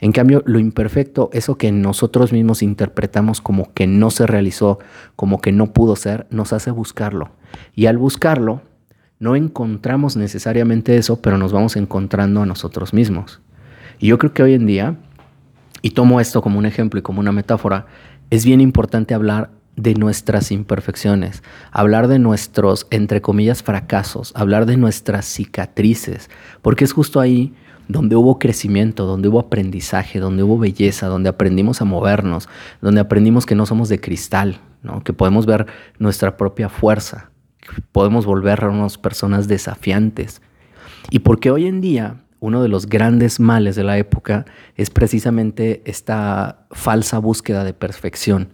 En 0.00 0.12
cambio, 0.12 0.42
lo 0.46 0.58
imperfecto, 0.58 1.28
eso 1.34 1.58
que 1.58 1.70
nosotros 1.70 2.32
mismos 2.32 2.62
interpretamos 2.62 3.42
como 3.42 3.74
que 3.74 3.86
no 3.86 4.10
se 4.10 4.26
realizó, 4.26 4.78
como 5.16 5.42
que 5.42 5.52
no 5.52 5.74
pudo 5.74 5.94
ser, 5.94 6.26
nos 6.30 6.54
hace 6.54 6.70
buscarlo. 6.70 7.32
Y 7.74 7.84
al 7.84 7.98
buscarlo, 7.98 8.62
no 9.18 9.36
encontramos 9.36 10.16
necesariamente 10.16 10.96
eso, 10.96 11.20
pero 11.20 11.36
nos 11.36 11.52
vamos 11.52 11.76
encontrando 11.76 12.40
a 12.40 12.46
nosotros 12.46 12.94
mismos. 12.94 13.42
Y 13.98 14.06
yo 14.06 14.16
creo 14.16 14.32
que 14.32 14.42
hoy 14.42 14.54
en 14.54 14.64
día, 14.64 14.96
y 15.82 15.90
tomo 15.90 16.20
esto 16.20 16.40
como 16.40 16.58
un 16.58 16.64
ejemplo 16.64 16.98
y 16.98 17.02
como 17.02 17.20
una 17.20 17.32
metáfora, 17.32 17.86
es 18.30 18.44
bien 18.44 18.60
importante 18.60 19.14
hablar 19.14 19.50
de 19.76 19.94
nuestras 19.94 20.52
imperfecciones, 20.52 21.42
hablar 21.72 22.08
de 22.08 22.18
nuestros, 22.18 22.86
entre 22.90 23.20
comillas, 23.20 23.62
fracasos, 23.62 24.32
hablar 24.36 24.66
de 24.66 24.76
nuestras 24.76 25.24
cicatrices, 25.26 26.28
porque 26.62 26.84
es 26.84 26.92
justo 26.92 27.20
ahí 27.20 27.54
donde 27.88 28.14
hubo 28.14 28.38
crecimiento, 28.38 29.06
donde 29.06 29.28
hubo 29.28 29.40
aprendizaje, 29.40 30.20
donde 30.20 30.42
hubo 30.42 30.58
belleza, 30.58 31.08
donde 31.08 31.28
aprendimos 31.28 31.80
a 31.80 31.84
movernos, 31.84 32.48
donde 32.80 33.00
aprendimos 33.00 33.46
que 33.46 33.56
no 33.56 33.66
somos 33.66 33.88
de 33.88 34.00
cristal, 34.00 34.60
que 35.04 35.12
podemos 35.12 35.46
ver 35.46 35.66
nuestra 35.98 36.36
propia 36.36 36.68
fuerza, 36.68 37.30
que 37.58 37.82
podemos 37.90 38.26
volvernos 38.26 38.96
personas 38.96 39.48
desafiantes. 39.48 40.40
Y 41.10 41.20
porque 41.20 41.50
hoy 41.50 41.66
en 41.66 41.80
día 41.80 42.22
uno 42.40 42.62
de 42.62 42.68
los 42.68 42.86
grandes 42.86 43.38
males 43.38 43.76
de 43.76 43.84
la 43.84 43.98
época 43.98 44.46
es 44.76 44.90
precisamente 44.90 45.82
esta 45.84 46.66
falsa 46.70 47.18
búsqueda 47.18 47.64
de 47.64 47.74
perfección. 47.74 48.48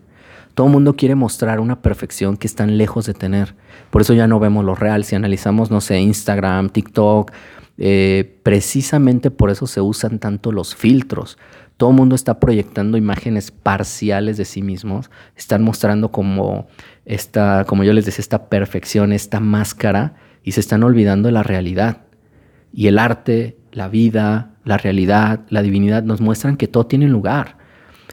Todo 0.54 0.66
el 0.66 0.72
mundo 0.72 0.96
quiere 0.96 1.14
mostrar 1.14 1.60
una 1.60 1.82
perfección 1.82 2.36
que 2.36 2.46
están 2.46 2.78
lejos 2.78 3.06
de 3.06 3.14
tener. 3.14 3.54
Por 3.90 4.02
eso 4.02 4.14
ya 4.14 4.26
no 4.26 4.40
vemos 4.40 4.64
lo 4.64 4.74
real. 4.74 5.04
Si 5.04 5.14
analizamos, 5.14 5.70
no 5.70 5.80
sé, 5.80 6.00
Instagram, 6.00 6.70
TikTok, 6.70 7.30
eh, 7.78 8.38
precisamente 8.42 9.30
por 9.30 9.50
eso 9.50 9.66
se 9.66 9.80
usan 9.80 10.18
tanto 10.18 10.52
los 10.52 10.74
filtros. 10.74 11.38
Todo 11.76 11.90
el 11.90 11.96
mundo 11.96 12.14
está 12.14 12.40
proyectando 12.40 12.96
imágenes 12.96 13.50
parciales 13.50 14.38
de 14.38 14.46
sí 14.46 14.62
mismos, 14.62 15.10
están 15.36 15.62
mostrando 15.62 16.10
como 16.10 16.68
esta, 17.04 17.66
como 17.66 17.84
yo 17.84 17.92
les 17.92 18.06
decía, 18.06 18.22
esta 18.22 18.48
perfección, 18.48 19.12
esta 19.12 19.40
máscara, 19.40 20.14
y 20.42 20.52
se 20.52 20.60
están 20.60 20.82
olvidando 20.84 21.28
de 21.28 21.32
la 21.32 21.42
realidad. 21.42 21.98
Y 22.72 22.86
el 22.86 22.98
arte, 22.98 23.58
la 23.76 23.88
vida, 23.88 24.52
la 24.64 24.78
realidad, 24.78 25.40
la 25.50 25.60
divinidad 25.60 26.02
nos 26.02 26.22
muestran 26.22 26.56
que 26.56 26.66
todo 26.66 26.86
tiene 26.86 27.08
lugar. 27.08 27.58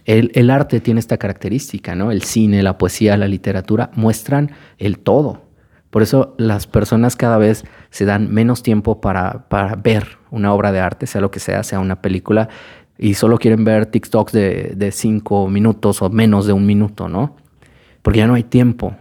El, 0.03 0.29
el, 0.35 0.49
arte 0.49 0.81
tiene 0.81 0.99
esta 0.99 1.17
característica, 1.17 1.95
¿no? 1.95 2.11
El 2.11 2.21
cine, 2.21 2.61
la 2.61 2.77
poesía, 2.77 3.15
la 3.15 3.29
literatura 3.29 3.89
muestran 3.95 4.51
el 4.77 4.99
todo. 4.99 5.45
Por 5.89 6.01
eso 6.01 6.35
las 6.37 6.67
personas 6.67 7.15
cada 7.15 7.37
vez 7.37 7.63
se 7.91 8.03
dan 8.03 8.29
menos 8.29 8.61
tiempo 8.61 8.99
para, 8.99 9.45
ver 9.81 10.17
una 10.31 10.53
obra 10.53 10.73
de 10.73 10.81
arte, 10.81 11.07
sea 11.07 11.21
lo 11.21 11.31
que 11.31 11.39
sea, 11.39 11.63
sea 11.63 11.79
una 11.79 12.01
película, 12.01 12.49
y 12.97 13.13
solo 13.13 13.37
quieren 13.37 13.63
ver 13.63 13.85
TikToks 13.85 14.33
de, 14.33 14.73
de 14.75 14.91
cinco 14.91 15.47
minutos 15.47 16.01
o 16.01 16.09
menos 16.09 16.45
de 16.45 16.51
un 16.51 16.65
minuto, 16.65 17.07
¿no? 17.07 17.37
Porque 18.01 18.19
ya 18.19 18.27
no 18.27 18.33
hay 18.33 18.43
tiempo, 18.43 18.97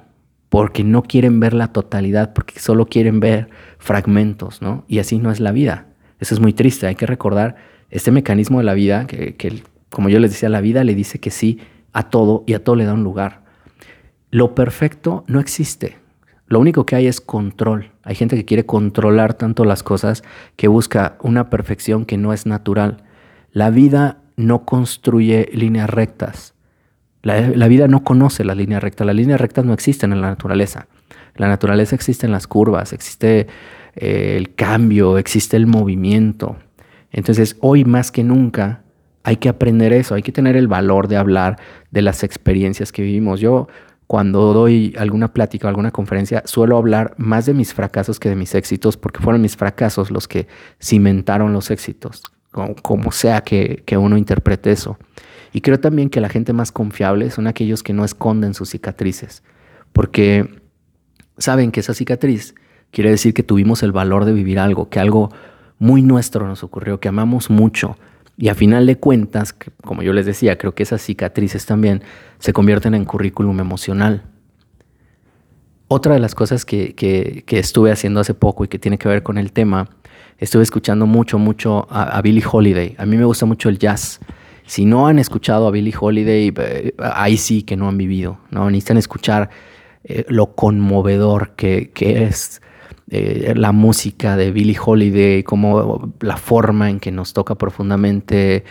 porque 0.49 0.85
no 0.85 1.03
quieren 1.03 1.41
ver 1.41 1.55
la 1.55 1.73
totalidad, 1.73 2.35
porque 2.35 2.61
solo 2.61 2.87
quieren 2.87 3.19
ver 3.19 3.49
fragmentos, 3.79 4.63
¿no? 4.63 4.85
Y 4.87 5.01
así 5.01 5.19
no 5.19 5.33
es 5.33 5.41
la 5.41 5.51
vida. 5.51 5.87
Eso 6.23 6.35
es 6.35 6.41
muy 6.41 6.53
triste. 6.53 6.87
Hay 6.87 6.95
que 6.95 7.05
recordar 7.05 7.57
este 7.91 8.13
mecanismo 8.13 8.59
de 8.59 8.65
la 8.65 8.75
vida, 8.75 9.09
que, 9.09 9.65
como 9.91 10.09
yo 10.09 10.21
les 10.21 10.31
decía, 10.31 10.49
la 10.49 10.61
vida 10.61 10.85
le 10.85 10.95
dice 10.95 11.19
que 11.19 11.33
sí 11.33 11.59
a 11.93 12.11
todo 12.11 12.45
y 12.47 12.55
a 12.55 12.63
todo 12.63 12.77
le 12.77 12.85
da 12.85 12.95
un 12.95 13.03
lugar. 13.03 13.43
Lo 14.31 14.55
perfecto 14.55 15.25
no 15.27 15.41
existe. 15.41 15.99
Lo 16.47 16.61
único 16.61 16.87
que 16.87 16.95
hay 16.95 17.09
es 17.09 17.21
control. 17.21 17.91
Hay 18.05 18.15
gente 18.15 18.37
que 18.37 18.45
quiere 18.45 18.65
controlar 18.65 19.35
tanto 19.35 19.65
las 19.65 19.83
cosas 19.83 20.23
que 20.55 20.69
busca 20.69 21.17
una 21.23 21.51
perfección 21.51 22.05
que 22.05 22.19
no 22.19 22.33
es 22.33 22.47
natural. 22.47 23.03
La 23.51 23.71
vida 23.71 24.19
no 24.37 24.65
construye 24.65 25.51
líneas 25.53 25.91
rectas. 25.91 26.55
La, 27.23 27.67
vida 27.67 27.89
no 27.89 28.05
conoce 28.05 28.45
las 28.45 28.57
líneas 28.57 28.81
rectas. 28.81 29.09
Las 29.09 29.17
líneas 29.17 29.41
rectas 29.41 29.65
no 29.65 29.73
existen 29.73 30.13
en 30.13 30.21
la 30.21 30.29
naturaleza. 30.29 30.87
la 31.35 31.49
naturaleza 31.49 31.97
existe 31.97 32.27
en 32.27 32.33
las 32.33 32.47
curvas, 32.47 32.93
existe 32.93 33.49
eh, 33.95 34.35
el 34.37 34.55
cambio, 34.55 35.19
existe 35.19 35.57
el 35.57 35.67
movimiento. 35.67 36.57
Entonces, 37.11 37.57
hoy 37.61 37.85
más 37.85 38.11
que 38.11 38.25
nunca 38.25 38.83
hay 39.23 39.37
que 39.37 39.49
aprender 39.49 39.93
eso, 39.93 40.15
hay 40.15 40.23
que 40.23 40.33
tener 40.33 40.57
el 40.57 40.69
valor 40.69 41.09
de 41.09 41.17
hablar 41.17 41.59
de 41.91 42.03
las 42.03 42.25
experiencias 42.25 42.91
que 42.91 43.03
vivimos. 43.03 43.41
Yo 43.41 43.69
cuando 44.13 44.53
doy 44.53 44.95
alguna 44.99 45.33
plática 45.33 45.67
o 45.67 45.71
alguna 45.71 45.91
conferencia, 45.91 46.43
suelo 46.45 46.77
hablar 46.77 47.15
más 47.17 47.47
de 47.47 47.55
mis 47.55 47.73
fracasos 47.73 48.21
que 48.21 48.29
de 48.29 48.37
mis 48.37 48.55
éxitos, 48.55 48.97
porque 48.97 49.21
fueron 49.21 49.41
mis 49.41 49.57
fracasos 49.57 50.11
los 50.11 50.29
que 50.29 50.49
cimentaron 50.79 51.53
los 51.55 51.71
éxitos, 51.71 52.23
como, 52.51 53.11
sea 53.11 53.41
que, 53.41 53.83
que, 53.87 53.97
uno 53.97 54.19
interprete 54.19 54.71
eso. 54.71 54.99
Y 55.55 55.63
creo 55.63 55.81
también 55.81 56.11
que 56.11 56.21
la 56.21 56.29
gente 56.29 56.53
más 56.53 56.73
confiable 56.73 57.31
son 57.31 57.47
aquellos 57.47 57.83
que 57.83 57.95
no 57.95 58.05
esconden 58.05 58.53
sus 58.53 58.69
cicatrices, 58.69 59.43
porque 59.95 60.61
saben 61.39 61.73
que 61.73 61.81
esa 61.81 61.95
cicatriz 61.95 62.55
quiere 62.93 63.11
decir 63.11 63.35
que 63.35 63.43
tuvimos 63.43 63.83
el 63.83 63.91
valor 63.91 64.25
de 64.25 64.33
vivir 64.33 64.61
algo, 64.61 64.89
que 64.89 65.01
algo 65.01 65.31
muy 65.81 66.03
nuestro 66.03 66.47
nos 66.47 66.63
ocurrió, 66.63 67.01
que 67.01 67.09
amamos 67.09 67.51
mucho, 67.51 67.97
y 68.37 68.49
a 68.49 68.55
final 68.55 68.87
de 68.87 68.97
cuentas, 68.97 69.55
como 69.83 70.03
yo 70.03 70.13
les 70.13 70.27
decía, 70.27 70.57
creo 70.57 70.75
que 70.75 70.85
esas 70.85 71.03
cicatrices 71.03 71.67
también 71.67 72.03
se 72.39 72.53
convierten 72.53 72.95
en 72.95 73.05
currículum 73.05 73.59
emocional. 73.61 74.23
Otra 75.89 76.15
de 76.15 76.21
las 76.21 76.35
cosas 76.35 76.65
que, 76.65 77.45
estuve 77.49 77.93
haciendo 77.93 78.21
hace 78.21 78.35
poco 78.35 78.65
y 78.65 78.69
que 78.69 78.79
tiene 78.79 78.97
que 78.97 79.09
ver 79.09 79.23
con 79.23 79.37
el 79.37 79.53
tema, 79.53 79.91
estuve 80.39 80.63
escuchando 80.63 81.07
mucho, 81.07 81.39
mucho 81.39 81.87
a, 81.91 82.21
Billie 82.23 82.45
Holiday. 82.51 82.95
A 82.99 83.05
mí 83.05 83.17
me 83.17 83.25
gusta 83.25 83.45
mucho 83.45 83.69
el 83.69 83.79
jazz. 83.79 84.21
Si 84.65 84.87
no 84.87 85.07
han 85.07 85.19
escuchado 85.19 85.67
a 85.67 85.71
Billie 85.71 85.95
Holiday, 85.99 86.53
eh, 86.57 86.95
ahí 86.99 87.37
sí 87.37 87.63
que 87.63 87.77
no 87.77 87.89
han 87.89 87.99
vivido. 87.99 88.39
¿no? 88.51 88.71
Necesitan 88.71 88.97
escuchar 88.97 89.51
eh, 90.05 90.25
lo 90.29 90.55
conmovedor 90.55 91.51
que, 91.57 91.91
que 91.93 92.25
es 92.25 92.63
eh, 93.15 93.53
la 93.55 93.73
música 93.73 94.39
de 94.39 94.53
Billie 94.53 94.79
Holiday, 94.83 95.43
como 95.43 96.15
la 96.21 96.39
forma 96.39 96.89
en 96.89 96.99
que 96.99 97.13
nos 97.13 97.35
toca 97.35 97.57
profundamente, 97.57 98.65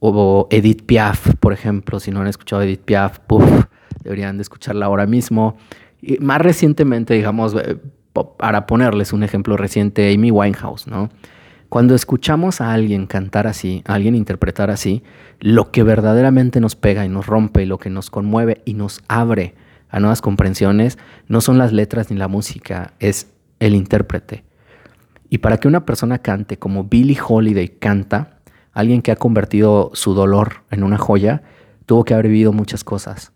o 0.00 0.48
Edith 0.50 0.84
Piaf, 0.84 1.34
por 1.40 1.54
ejemplo, 1.54 1.98
si 1.98 2.10
no 2.10 2.20
han 2.20 2.26
escuchado 2.26 2.60
Edith 2.60 2.82
Piaf, 2.82 3.20
deberían 4.04 4.36
de 4.36 4.42
escucharla 4.42 4.84
ahora 4.84 5.06
mismo. 5.06 5.56
Y 6.02 6.18
más 6.18 6.42
recientemente, 6.42 7.14
digamos, 7.14 7.54
eh, 7.54 7.78
para 8.12 8.66
ponerles 8.66 9.14
un 9.14 9.22
ejemplo 9.22 9.56
reciente, 9.56 10.12
Amy 10.12 10.30
Winehouse, 10.30 10.86
¿no? 10.86 11.08
Cuando 11.70 11.94
escuchamos 11.94 12.60
a 12.60 12.74
alguien 12.74 13.06
cantar 13.06 13.46
así, 13.46 13.82
a 13.86 13.94
alguien 13.94 14.14
interpretar 14.14 14.70
así, 14.70 15.02
lo 15.38 15.70
que 15.70 15.84
verdaderamente 15.84 16.60
nos 16.60 16.76
pega 16.76 17.06
y 17.06 17.08
nos 17.08 17.26
rompe 17.26 17.62
y 17.62 17.66
lo 17.66 17.78
que 17.78 17.88
nos 17.88 18.10
conmueve 18.10 18.60
y 18.66 18.74
nos 18.74 19.00
abre 19.08 19.54
a 19.88 20.00
nuevas 20.00 20.20
comprensiones 20.20 20.98
no 21.28 21.40
son 21.40 21.56
las 21.56 21.72
letras 21.72 22.10
ni 22.10 22.18
la 22.18 22.28
música, 22.28 22.92
es 23.00 23.28
el 23.60 23.74
intérprete. 23.74 24.44
Y 25.28 25.38
para 25.38 25.58
que 25.58 25.68
una 25.68 25.86
persona 25.86 26.18
cante 26.18 26.58
como 26.58 26.84
Billie 26.84 27.18
Holiday 27.24 27.68
canta, 27.68 28.40
alguien 28.72 29.02
que 29.02 29.12
ha 29.12 29.16
convertido 29.16 29.90
su 29.94 30.14
dolor 30.14 30.64
en 30.70 30.82
una 30.82 30.98
joya, 30.98 31.42
tuvo 31.86 32.04
que 32.04 32.14
haber 32.14 32.26
vivido 32.26 32.52
muchas 32.52 32.82
cosas. 32.82 33.32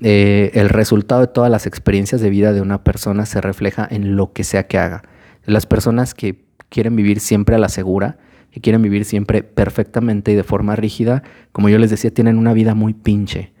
Eh, 0.00 0.50
el 0.54 0.68
resultado 0.68 1.22
de 1.22 1.26
todas 1.28 1.50
las 1.50 1.66
experiencias 1.66 2.20
de 2.20 2.30
vida 2.30 2.52
de 2.52 2.60
una 2.60 2.84
persona 2.84 3.26
se 3.26 3.40
refleja 3.40 3.86
en 3.90 4.16
lo 4.16 4.32
que 4.32 4.44
sea 4.44 4.66
que 4.66 4.78
haga. 4.78 5.02
Las 5.44 5.66
personas 5.66 6.14
que 6.14 6.44
quieren 6.68 6.96
vivir 6.96 7.20
siempre 7.20 7.54
a 7.54 7.58
la 7.58 7.68
segura, 7.68 8.18
que 8.50 8.60
quieren 8.60 8.82
vivir 8.82 9.04
siempre 9.04 9.42
perfectamente 9.42 10.32
y 10.32 10.34
de 10.34 10.44
forma 10.44 10.76
rígida, 10.76 11.22
como 11.52 11.68
yo 11.68 11.78
les 11.78 11.90
decía, 11.90 12.12
tienen 12.12 12.38
una 12.38 12.52
vida 12.52 12.74
muy 12.74 12.94
pinche. 12.94 13.53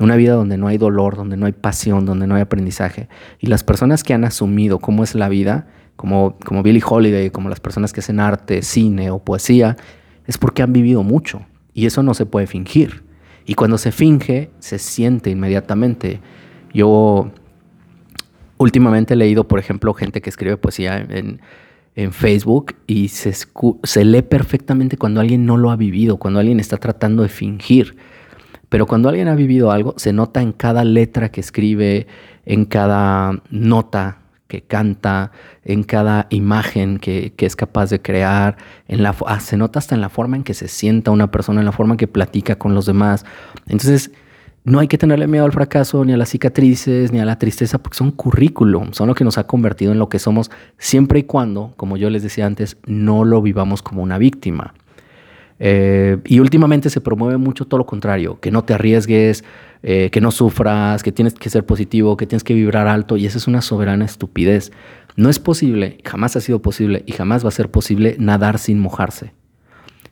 Una 0.00 0.16
vida 0.16 0.32
donde 0.32 0.56
no 0.56 0.66
hay 0.66 0.78
dolor, 0.78 1.14
donde 1.14 1.36
no 1.36 1.46
hay 1.46 1.52
pasión, 1.52 2.06
donde 2.06 2.26
no 2.26 2.34
hay 2.34 2.40
aprendizaje. 2.40 3.08
Y 3.38 3.46
las 3.46 3.62
personas 3.62 4.02
que 4.02 4.14
han 4.14 4.24
asumido 4.24 4.78
cómo 4.78 5.04
es 5.04 5.14
la 5.14 5.28
vida, 5.28 5.68
como, 5.96 6.36
como 6.44 6.62
Billie 6.62 6.82
Holiday, 6.84 7.30
como 7.30 7.50
las 7.50 7.60
personas 7.60 7.92
que 7.92 8.00
hacen 8.00 8.18
arte, 8.18 8.62
cine 8.62 9.10
o 9.10 9.18
poesía, 9.18 9.76
es 10.26 10.38
porque 10.38 10.62
han 10.62 10.72
vivido 10.72 11.02
mucho. 11.02 11.42
Y 11.74 11.86
eso 11.86 12.02
no 12.02 12.14
se 12.14 12.26
puede 12.26 12.46
fingir. 12.46 13.02
Y 13.44 13.54
cuando 13.54 13.78
se 13.78 13.92
finge, 13.92 14.50
se 14.58 14.78
siente 14.78 15.30
inmediatamente. 15.30 16.20
Yo 16.72 17.30
últimamente 18.56 19.14
he 19.14 19.16
leído, 19.16 19.46
por 19.48 19.58
ejemplo, 19.58 19.92
gente 19.92 20.22
que 20.22 20.30
escribe 20.30 20.56
poesía 20.56 20.96
en, 20.96 21.40
en 21.94 22.12
Facebook 22.12 22.76
y 22.86 23.08
se, 23.08 23.34
se 23.82 24.04
lee 24.04 24.22
perfectamente 24.22 24.96
cuando 24.96 25.20
alguien 25.20 25.44
no 25.44 25.56
lo 25.56 25.70
ha 25.70 25.76
vivido, 25.76 26.16
cuando 26.16 26.40
alguien 26.40 26.60
está 26.60 26.76
tratando 26.76 27.22
de 27.22 27.28
fingir. 27.28 27.96
Pero 28.70 28.86
cuando 28.86 29.10
alguien 29.10 29.28
ha 29.28 29.34
vivido 29.34 29.70
algo, 29.70 29.94
se 29.98 30.14
nota 30.14 30.40
en 30.40 30.52
cada 30.52 30.84
letra 30.84 31.30
que 31.30 31.40
escribe, 31.40 32.06
en 32.46 32.64
cada 32.64 33.42
nota 33.50 34.20
que 34.46 34.62
canta, 34.62 35.32
en 35.64 35.82
cada 35.82 36.26
imagen 36.30 36.98
que, 36.98 37.32
es 37.36 37.56
capaz 37.56 37.90
de 37.90 38.00
crear, 38.00 38.56
en 38.88 39.02
la, 39.02 39.14
ah, 39.26 39.40
se 39.40 39.56
nota 39.56 39.78
hasta 39.80 39.94
en 39.94 40.00
la 40.00 40.08
forma 40.08 40.36
en 40.36 40.44
que 40.44 40.54
se 40.54 40.68
sienta 40.68 41.10
una 41.10 41.30
persona, 41.30 41.60
en 41.60 41.66
la 41.66 41.72
forma 41.72 41.94
en 41.94 41.98
que 41.98 42.08
platica 42.08 42.56
con 42.56 42.74
los 42.74 42.86
demás. 42.86 43.26
Entonces, 43.66 44.12
no 44.62 44.78
hay 44.78 44.88
que 44.88 44.98
tenerle 44.98 45.26
miedo 45.26 45.44
al 45.44 45.52
fracaso, 45.52 46.04
ni 46.04 46.12
a 46.12 46.16
las 46.16 46.28
cicatrices, 46.28 47.12
ni 47.12 47.18
a 47.18 47.24
la 47.24 47.38
tristeza, 47.38 47.78
porque 47.78 47.96
son 47.96 48.12
currículum, 48.12 48.92
son 48.92 49.08
lo 49.08 49.14
que 49.14 49.24
nos 49.24 49.38
ha 49.38 49.46
convertido 49.46 49.90
en 49.92 49.98
lo 49.98 50.08
que 50.08 50.18
somos, 50.18 50.50
siempre 50.78 51.20
y 51.20 51.22
cuando, 51.24 51.72
como 51.76 51.96
yo 51.96 52.10
les 52.10 52.22
decía 52.22 52.46
antes, 52.46 52.76
no 52.86 53.24
lo 53.24 53.42
vivamos 53.42 53.82
como 53.82 54.02
una 54.02 54.18
víctima. 54.18 54.74
Eh, 55.62 56.16
y 56.24 56.40
últimamente 56.40 56.88
se 56.88 57.02
promueve 57.02 57.36
mucho 57.36 57.66
todo 57.66 57.78
lo 57.78 57.86
contrario, 57.86 58.40
que 58.40 58.50
no 58.50 58.64
te 58.64 58.72
arriesgues, 58.72 59.44
eh, 59.82 60.08
que 60.10 60.22
no 60.22 60.30
sufras, 60.30 61.02
que 61.02 61.12
tienes 61.12 61.34
que 61.34 61.50
ser 61.50 61.66
positivo, 61.66 62.16
que 62.16 62.26
tienes 62.26 62.44
que 62.44 62.54
vibrar 62.54 62.88
alto, 62.88 63.18
y 63.18 63.26
esa 63.26 63.36
es 63.36 63.46
una 63.46 63.60
soberana 63.60 64.06
estupidez. 64.06 64.72
No 65.16 65.28
es 65.28 65.38
posible, 65.38 65.98
jamás 66.02 66.34
ha 66.36 66.40
sido 66.40 66.62
posible 66.62 67.04
y 67.06 67.12
jamás 67.12 67.44
va 67.44 67.48
a 67.48 67.52
ser 67.52 67.70
posible 67.70 68.16
nadar 68.18 68.58
sin 68.58 68.80
mojarse. 68.80 69.34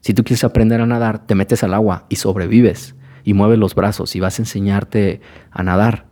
Si 0.01 0.13
tú 0.13 0.23
quieres 0.23 0.45
aprender 0.45 0.83
a 0.83 0.87
nadar, 0.87 1.27
te 1.27 1.35
metes 1.35 1.65
al 1.65 1.73
agua 1.73 2.05
y 2.11 2.17
sobrevives 2.17 2.95
y 3.25 3.33
mueves 3.33 3.59
los 3.59 3.75
brazos 3.75 4.15
y 4.17 4.21
vas 4.21 4.39
a 4.39 4.43
enseñarte 4.43 5.23
a 5.51 5.63
nadar. 5.63 6.07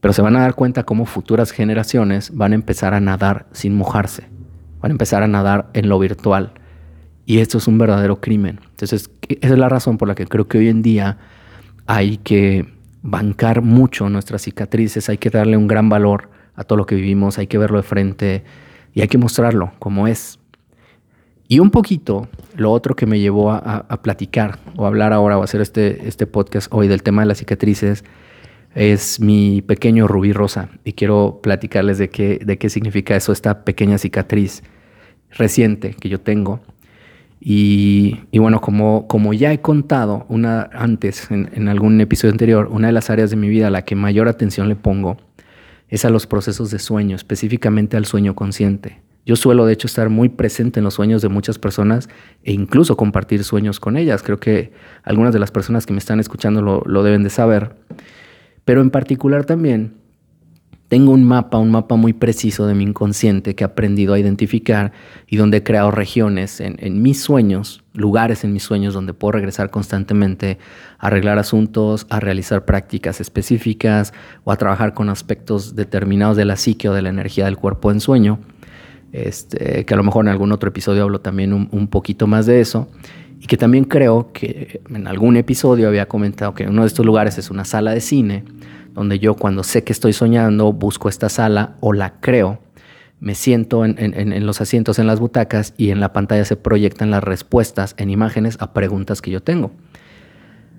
Pero 0.00 0.14
se 0.14 0.22
van 0.22 0.36
a 0.36 0.40
dar 0.40 0.54
cuenta 0.54 0.84
cómo 0.84 1.04
futuras 1.04 1.50
generaciones 1.50 2.34
van 2.34 2.52
a 2.52 2.54
empezar 2.54 2.94
a 2.94 3.00
nadar 3.00 3.46
sin 3.52 3.74
mojarse, 3.74 4.28
van 4.80 4.90
a 4.90 4.94
empezar 4.94 5.22
a 5.22 5.28
nadar 5.28 5.68
en 5.74 5.88
lo 5.88 5.98
virtual 5.98 6.54
y 7.26 7.40
esto 7.40 7.58
es 7.58 7.66
un 7.66 7.76
verdadero 7.76 8.20
crimen. 8.20 8.60
Entonces, 8.70 9.10
esa 9.28 9.52
es 9.52 9.58
la 9.58 9.68
razón 9.68 9.98
por 9.98 10.06
la 10.06 10.14
que 10.14 10.26
creo 10.26 10.46
que 10.46 10.58
hoy 10.58 10.68
en 10.68 10.80
día 10.80 11.18
hay 11.86 12.18
que 12.18 12.72
bancar 13.02 13.62
mucho 13.62 14.08
nuestras 14.08 14.42
cicatrices, 14.42 15.08
hay 15.08 15.18
que 15.18 15.28
darle 15.28 15.56
un 15.56 15.66
gran 15.66 15.88
valor 15.88 16.30
a 16.54 16.64
todo 16.64 16.78
lo 16.78 16.86
que 16.86 16.94
vivimos, 16.94 17.38
hay 17.38 17.48
que 17.48 17.58
verlo 17.58 17.78
de 17.78 17.82
frente 17.82 18.44
y 18.94 19.00
hay 19.00 19.08
que 19.08 19.18
mostrarlo 19.18 19.72
como 19.80 20.06
es. 20.06 20.38
Y 21.48 21.58
un 21.58 21.70
poquito, 21.70 22.28
lo 22.56 22.72
otro 22.72 22.96
que 22.96 23.06
me 23.06 23.20
llevó 23.20 23.52
a, 23.52 24.02
platicar 24.02 24.58
o 24.76 24.86
hablar 24.86 25.12
ahora 25.12 25.38
o 25.38 25.42
hacer 25.42 25.60
este, 25.60 26.08
este 26.08 26.26
podcast 26.26 26.68
hoy 26.72 26.88
del 26.88 27.02
tema 27.02 27.22
de 27.22 27.26
las 27.26 27.38
cicatrices 27.38 28.04
es 28.74 29.20
mi 29.20 29.62
pequeño 29.62 30.08
rubí 30.08 30.32
rosa. 30.32 30.68
Y 30.84 30.92
quiero 30.92 31.40
platicarles 31.42 31.98
de 31.98 32.10
qué, 32.10 32.40
de 32.44 32.58
qué 32.58 32.68
significa 32.68 33.14
eso, 33.14 33.32
esta 33.32 33.64
pequeña 33.64 33.98
cicatriz 33.98 34.62
reciente 35.30 35.94
que 35.94 36.08
yo 36.08 36.20
tengo 36.20 36.60
y, 37.40 38.38
bueno, 38.38 38.60
como, 38.60 39.06
como 39.06 39.34
ya 39.34 39.52
he 39.52 39.60
contado 39.60 40.26
una, 40.28 40.70
antes 40.72 41.30
en, 41.30 41.68
algún 41.68 42.00
episodio 42.00 42.32
anterior, 42.32 42.68
una 42.70 42.88
de 42.88 42.92
las 42.92 43.10
áreas 43.10 43.30
de 43.30 43.36
mi 43.36 43.48
vida 43.48 43.66
a 43.66 43.70
la 43.70 43.82
que 43.82 43.94
mayor 43.94 44.28
atención 44.28 44.68
le 44.68 44.76
pongo 44.76 45.18
es 45.88 46.04
a 46.04 46.10
los 46.10 46.26
procesos 46.26 46.70
de 46.70 46.78
sueño, 46.78 47.14
específicamente 47.14 47.96
al 47.96 48.06
sueño 48.06 48.34
consciente. 48.34 49.00
Yo 49.24 49.36
suelo 49.36 49.66
de 49.66 49.72
hecho 49.72 49.86
estar 49.86 50.08
muy 50.08 50.28
presente 50.28 50.80
en 50.80 50.84
los 50.84 50.94
sueños 50.94 51.20
de 51.20 51.28
muchas 51.28 51.58
personas 51.58 52.08
e 52.44 52.52
incluso 52.52 52.96
compartir 52.96 53.44
sueños 53.44 53.80
con 53.80 53.96
ellas. 53.96 54.22
Creo 54.22 54.38
que 54.38 54.72
algunas 55.02 55.32
de 55.32 55.40
las 55.40 55.50
personas 55.50 55.84
que 55.84 55.92
me 55.92 55.98
están 55.98 56.20
escuchando 56.20 56.62
lo, 56.62 56.82
lo 56.86 57.02
deben 57.02 57.22
de 57.22 57.30
saber. 57.30 57.74
Pero 58.64 58.80
en 58.80 58.90
particular 58.90 59.44
también 59.44 59.94
tengo 60.88 61.10
un 61.10 61.24
mapa, 61.24 61.58
un 61.58 61.70
mapa 61.70 61.96
muy 61.96 62.12
preciso 62.12 62.66
de 62.66 62.74
mi 62.74 62.84
inconsciente 62.84 63.56
que 63.56 63.64
he 63.64 63.66
aprendido 63.66 64.14
a 64.14 64.18
identificar 64.18 64.92
y 65.26 65.36
donde 65.36 65.58
he 65.58 65.62
creado 65.64 65.90
regiones 65.90 66.60
en, 66.60 67.02
mis 67.02 67.20
sueños, 67.20 67.82
lugares 67.92 68.44
en 68.44 68.52
mis 68.52 68.62
sueños 68.62 68.94
donde 68.94 69.12
puedo 69.12 69.32
regresar 69.32 69.70
constantemente 69.70 70.58
a 70.98 71.08
arreglar 71.08 71.38
asuntos, 71.38 72.06
a 72.08 72.20
realizar 72.20 72.64
prácticas 72.64 73.20
específicas 73.20 74.12
o 74.44 74.52
a 74.52 74.56
trabajar 74.56 74.94
con 74.94 75.08
aspectos 75.08 75.74
determinados 75.74 76.36
de 76.36 76.44
la 76.44 76.56
psique 76.56 76.88
o 76.88 76.94
de 76.94 77.02
la 77.02 77.08
energía 77.08 77.46
del 77.46 77.56
cuerpo 77.56 77.90
en 77.90 78.00
sueño. 78.00 78.38
Este, 79.12 79.84
que 79.86 79.94
a 79.94 79.96
lo 79.96 80.04
mejor 80.04 80.26
en 80.26 80.28
algún 80.28 80.52
otro 80.52 80.68
episodio 80.68 81.02
hablo 81.02 81.20
también 81.20 81.52
un, 81.52 81.68
un 81.72 81.88
poquito 81.88 82.28
más 82.28 82.46
de 82.46 82.60
eso. 82.60 82.88
Y 83.40 83.46
que 83.46 83.56
también 83.56 83.84
creo 83.84 84.30
que 84.32 84.80
en 84.88 85.06
algún 85.08 85.36
episodio 85.36 85.88
había 85.88 86.06
comentado 86.06 86.54
que 86.54 86.66
uno 86.66 86.82
de 86.82 86.88
estos 86.88 87.04
lugares 87.04 87.38
es 87.38 87.50
una 87.50 87.64
sala 87.64 87.92
de 87.92 88.00
cine 88.00 88.44
donde 88.96 89.18
yo 89.18 89.34
cuando 89.34 89.62
sé 89.62 89.84
que 89.84 89.92
estoy 89.92 90.14
soñando 90.14 90.72
busco 90.72 91.08
esta 91.08 91.28
sala 91.28 91.76
o 91.80 91.92
la 91.92 92.14
creo, 92.20 92.58
me 93.20 93.34
siento 93.34 93.84
en, 93.84 94.46
los 94.46 94.60
asientos, 94.60 94.98
en 94.98 95.06
las 95.06 95.20
butacas 95.20 95.74
y 95.76 95.90
en 95.90 96.00
la 96.00 96.12
pantalla 96.12 96.44
se 96.44 96.56
proyectan 96.56 97.10
las 97.10 97.22
respuestas 97.22 97.94
en 97.98 98.10
imágenes 98.10 98.56
a 98.60 98.72
preguntas 98.72 99.22
que 99.22 99.30
yo 99.30 99.42
tengo. 99.42 99.70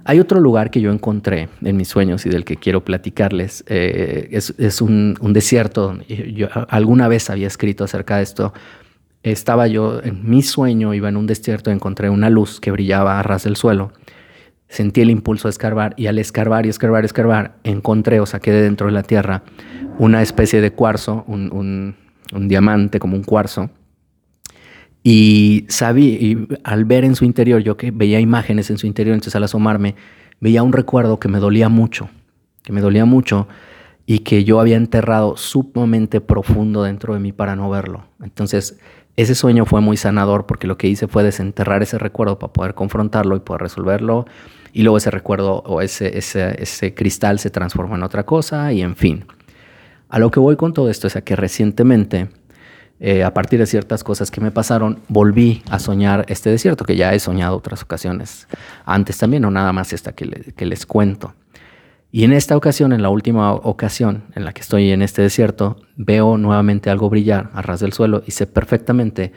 Hay 0.03 0.19
otro 0.19 0.39
lugar 0.39 0.71
que 0.71 0.81
yo 0.81 0.91
encontré 0.91 1.49
en 1.61 1.77
mis 1.77 1.89
sueños 1.89 2.25
y 2.25 2.29
del 2.29 2.45
que 2.45 2.55
quiero 2.57 2.83
platicarles. 2.83 3.63
Eh, 3.67 4.29
es, 4.31 4.81
un, 4.81 5.15
desierto. 5.33 5.97
Alguna 6.69 7.07
vez 7.07 7.29
había 7.29 7.47
escrito 7.47 7.83
acerca 7.83 8.17
de 8.17 8.23
esto. 8.23 8.53
Estaba 9.23 9.67
yo 9.67 10.01
en 10.01 10.27
mi 10.29 10.43
sueño, 10.43 10.93
iba 10.93 11.09
en 11.09 11.17
un 11.17 11.27
desierto, 11.27 11.71
encontré 11.71 12.09
una 12.09 12.29
luz 12.29 12.59
que 12.59 12.71
brillaba 12.71 13.19
a 13.19 13.23
ras 13.23 13.43
del 13.43 13.57
suelo 13.57 13.91
sentí 14.69 15.01
el 15.01 15.09
impulso 15.09 15.47
de 15.47 15.51
escarbar 15.51 15.93
y 15.97 16.07
al 16.07 16.19
escarbar 16.19 16.65
y 16.65 16.69
escarbar 16.69 17.03
y 17.03 17.05
escarbar 17.05 17.57
encontré 17.63 18.19
o 18.19 18.25
saqué 18.25 18.51
de 18.51 18.61
dentro 18.61 18.87
de 18.87 18.93
la 18.93 19.03
tierra 19.03 19.43
una 19.97 20.21
especie 20.21 20.61
de 20.61 20.71
cuarzo, 20.71 21.23
un, 21.27 21.95
diamante 22.31 22.99
como 22.99 23.15
un 23.15 23.23
cuarzo. 23.23 23.69
Y 25.03 25.65
sabí, 25.69 26.47
al 26.63 26.85
ver 26.85 27.05
en 27.05 27.15
su 27.15 27.23
interior, 27.23 27.61
yo 27.61 27.77
que 27.77 27.91
veía 27.91 28.19
imágenes 28.19 28.69
en 28.69 28.77
su 28.77 28.87
interior, 28.87 29.13
entonces 29.13 29.35
al 29.35 29.43
asomarme, 29.43 29.95
veía 30.39 30.63
un 30.63 30.73
recuerdo 30.73 31.19
que 31.19 31.29
me 31.29 31.39
dolía 31.39 31.69
mucho, 31.69 32.09
que 32.63 32.73
me 32.73 32.81
dolía 32.81 33.05
mucho 33.05 33.47
y 34.05 34.19
que 34.19 34.43
yo 34.43 34.59
había 34.59 34.77
enterrado 34.77 35.37
sumamente 35.37 36.21
profundo 36.21 36.83
dentro 36.83 37.13
de 37.13 37.19
mí 37.19 37.31
para 37.31 37.55
no 37.55 37.69
verlo. 37.69 38.05
Entonces, 38.21 38.79
ese 39.17 39.33
sueño 39.33 39.65
fue 39.65 39.81
muy 39.81 39.97
sanador 39.97 40.45
porque 40.45 40.67
lo 40.67 40.77
que 40.77 40.87
hice 40.87 41.07
fue 41.07 41.23
desenterrar 41.23 41.81
ese 41.81 41.97
recuerdo 41.97 42.37
para 42.37 42.53
poder 42.53 42.75
confrontarlo 42.75 43.35
y 43.35 43.39
poder 43.39 43.63
resolverlo 43.63 44.25
y 44.73 44.83
luego 44.83 44.97
ese 44.97 45.09
recuerdo 45.09 45.63
o 45.65 45.81
ese, 45.81 46.19
ese, 46.19 46.93
cristal 46.93 47.39
se 47.39 47.49
transforma 47.49 47.95
en 47.95 48.03
otra 48.03 48.27
cosa 48.27 48.71
y 48.71 48.81
en 48.83 48.95
fin. 48.95 49.25
A 50.07 50.19
lo 50.19 50.29
que 50.29 50.39
voy 50.39 50.55
con 50.55 50.71
todo 50.71 50.91
esto 50.91 51.07
es 51.07 51.15
a 51.15 51.21
que 51.21 51.35
recientemente, 51.35 52.29
eh, 52.99 53.23
a 53.23 53.33
partir 53.33 53.57
de 53.57 53.65
ciertas 53.65 54.03
cosas 54.03 54.29
que 54.29 54.39
me 54.39 54.51
pasaron, 54.51 54.99
volví 55.07 55.63
a 55.67 55.79
soñar 55.79 56.25
este 56.27 56.51
desierto, 56.51 56.85
que 56.85 56.95
ya 56.95 57.13
he 57.15 57.19
soñado 57.19 57.57
otras 57.57 57.81
ocasiones 57.81 58.47
antes 58.85 59.17
también, 59.17 59.43
o 59.45 59.51
nada 59.51 59.73
más 59.73 59.93
esta 59.93 60.11
que, 60.13 60.53
que 60.55 60.65
les 60.67 60.85
cuento. 60.85 61.33
Y 62.11 62.23
en 62.23 62.33
esta 62.33 62.55
ocasión, 62.55 62.93
en 62.93 63.01
la 63.01 63.09
última 63.09 63.53
ocasión 63.53 64.23
en 64.35 64.45
la 64.45 64.53
que 64.53 64.61
estoy 64.61 64.91
en 64.91 65.01
este 65.01 65.21
desierto, 65.21 65.77
veo 65.95 66.37
nuevamente 66.37 66.89
algo 66.89 67.09
brillar 67.09 67.49
a 67.53 67.61
ras 67.61 67.79
del 67.79 67.93
suelo 67.93 68.23
y 68.25 68.31
sé 68.31 68.47
perfectamente 68.47 69.33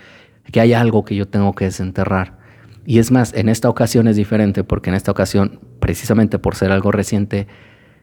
que 0.52 0.60
hay 0.60 0.72
algo 0.72 1.04
que 1.04 1.16
yo 1.16 1.28
tengo 1.28 1.54
que 1.54 1.66
desenterrar 1.66 2.40
y 2.86 2.98
es 2.98 3.10
más, 3.10 3.34
en 3.34 3.48
esta 3.48 3.68
ocasión 3.68 4.08
es 4.08 4.16
diferente 4.16 4.64
porque 4.64 4.90
en 4.90 4.96
esta 4.96 5.10
ocasión, 5.12 5.60
precisamente 5.80 6.38
por 6.38 6.54
ser 6.54 6.72
algo 6.72 6.90
reciente, 6.90 7.46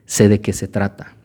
sé 0.06 0.28
de 0.28 0.40
qué 0.40 0.52
se 0.52 0.68
trata. 0.68 1.16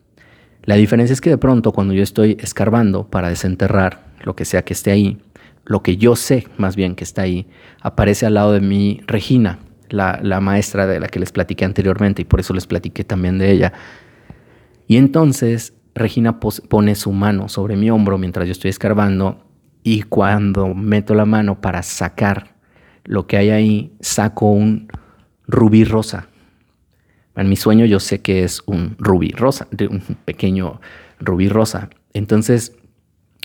La 0.63 0.75
diferencia 0.75 1.13
es 1.13 1.21
que 1.21 1.29
de 1.29 1.37
pronto 1.37 1.71
cuando 1.71 1.93
yo 1.93 2.03
estoy 2.03 2.37
escarbando 2.39 3.07
para 3.09 3.29
desenterrar 3.29 4.11
lo 4.23 4.35
que 4.35 4.45
sea 4.45 4.63
que 4.63 4.73
esté 4.73 4.91
ahí, 4.91 5.21
lo 5.65 5.83
que 5.83 5.97
yo 5.97 6.15
sé 6.15 6.47
más 6.57 6.75
bien 6.75 6.95
que 6.95 7.03
está 7.03 7.21
ahí, 7.21 7.47
aparece 7.81 8.25
al 8.25 8.33
lado 8.33 8.53
de 8.53 8.61
mí 8.61 9.01
Regina, 9.07 9.59
la, 9.93 10.39
maestra 10.41 10.87
de 10.87 10.99
la 10.99 11.07
que 11.07 11.19
les 11.19 11.31
platiqué 11.31 11.65
anteriormente 11.65 12.23
y 12.23 12.25
por 12.25 12.39
eso 12.39 12.53
les 12.53 12.65
platiqué 12.67 13.03
también 13.03 13.37
de 13.37 13.51
ella. 13.51 13.73
Y 14.87 14.97
entonces 14.97 15.73
Regina 15.95 16.39
pone 16.39 16.95
su 16.95 17.11
mano 17.11 17.47
sobre 17.47 17.75
mi 17.75 17.91
hombro 17.91 18.17
mientras 18.17 18.47
yo 18.47 18.51
estoy 18.51 18.69
escarbando 18.69 19.45
y 19.83 20.01
cuando 20.01 20.73
meto 20.73 21.13
la 21.13 21.25
mano 21.25 21.61
para 21.61 21.83
sacar 21.83 22.55
lo 23.03 23.27
que 23.27 23.37
hay 23.37 23.49
ahí, 23.51 23.93
saco 23.99 24.49
un 24.49 24.87
rubí 25.45 25.83
rosa. 25.83 26.29
En 27.35 27.49
mi 27.49 27.55
sueño 27.55 27.85
yo 27.85 27.99
sé 27.99 28.21
que 28.21 28.43
es 28.43 28.61
un 28.65 28.95
rubí 28.97 29.29
rosa, 29.29 29.67
un 29.89 30.01
pequeño 30.25 30.81
rubí 31.19 31.49
rosa. 31.49 31.89
Entonces 32.13 32.75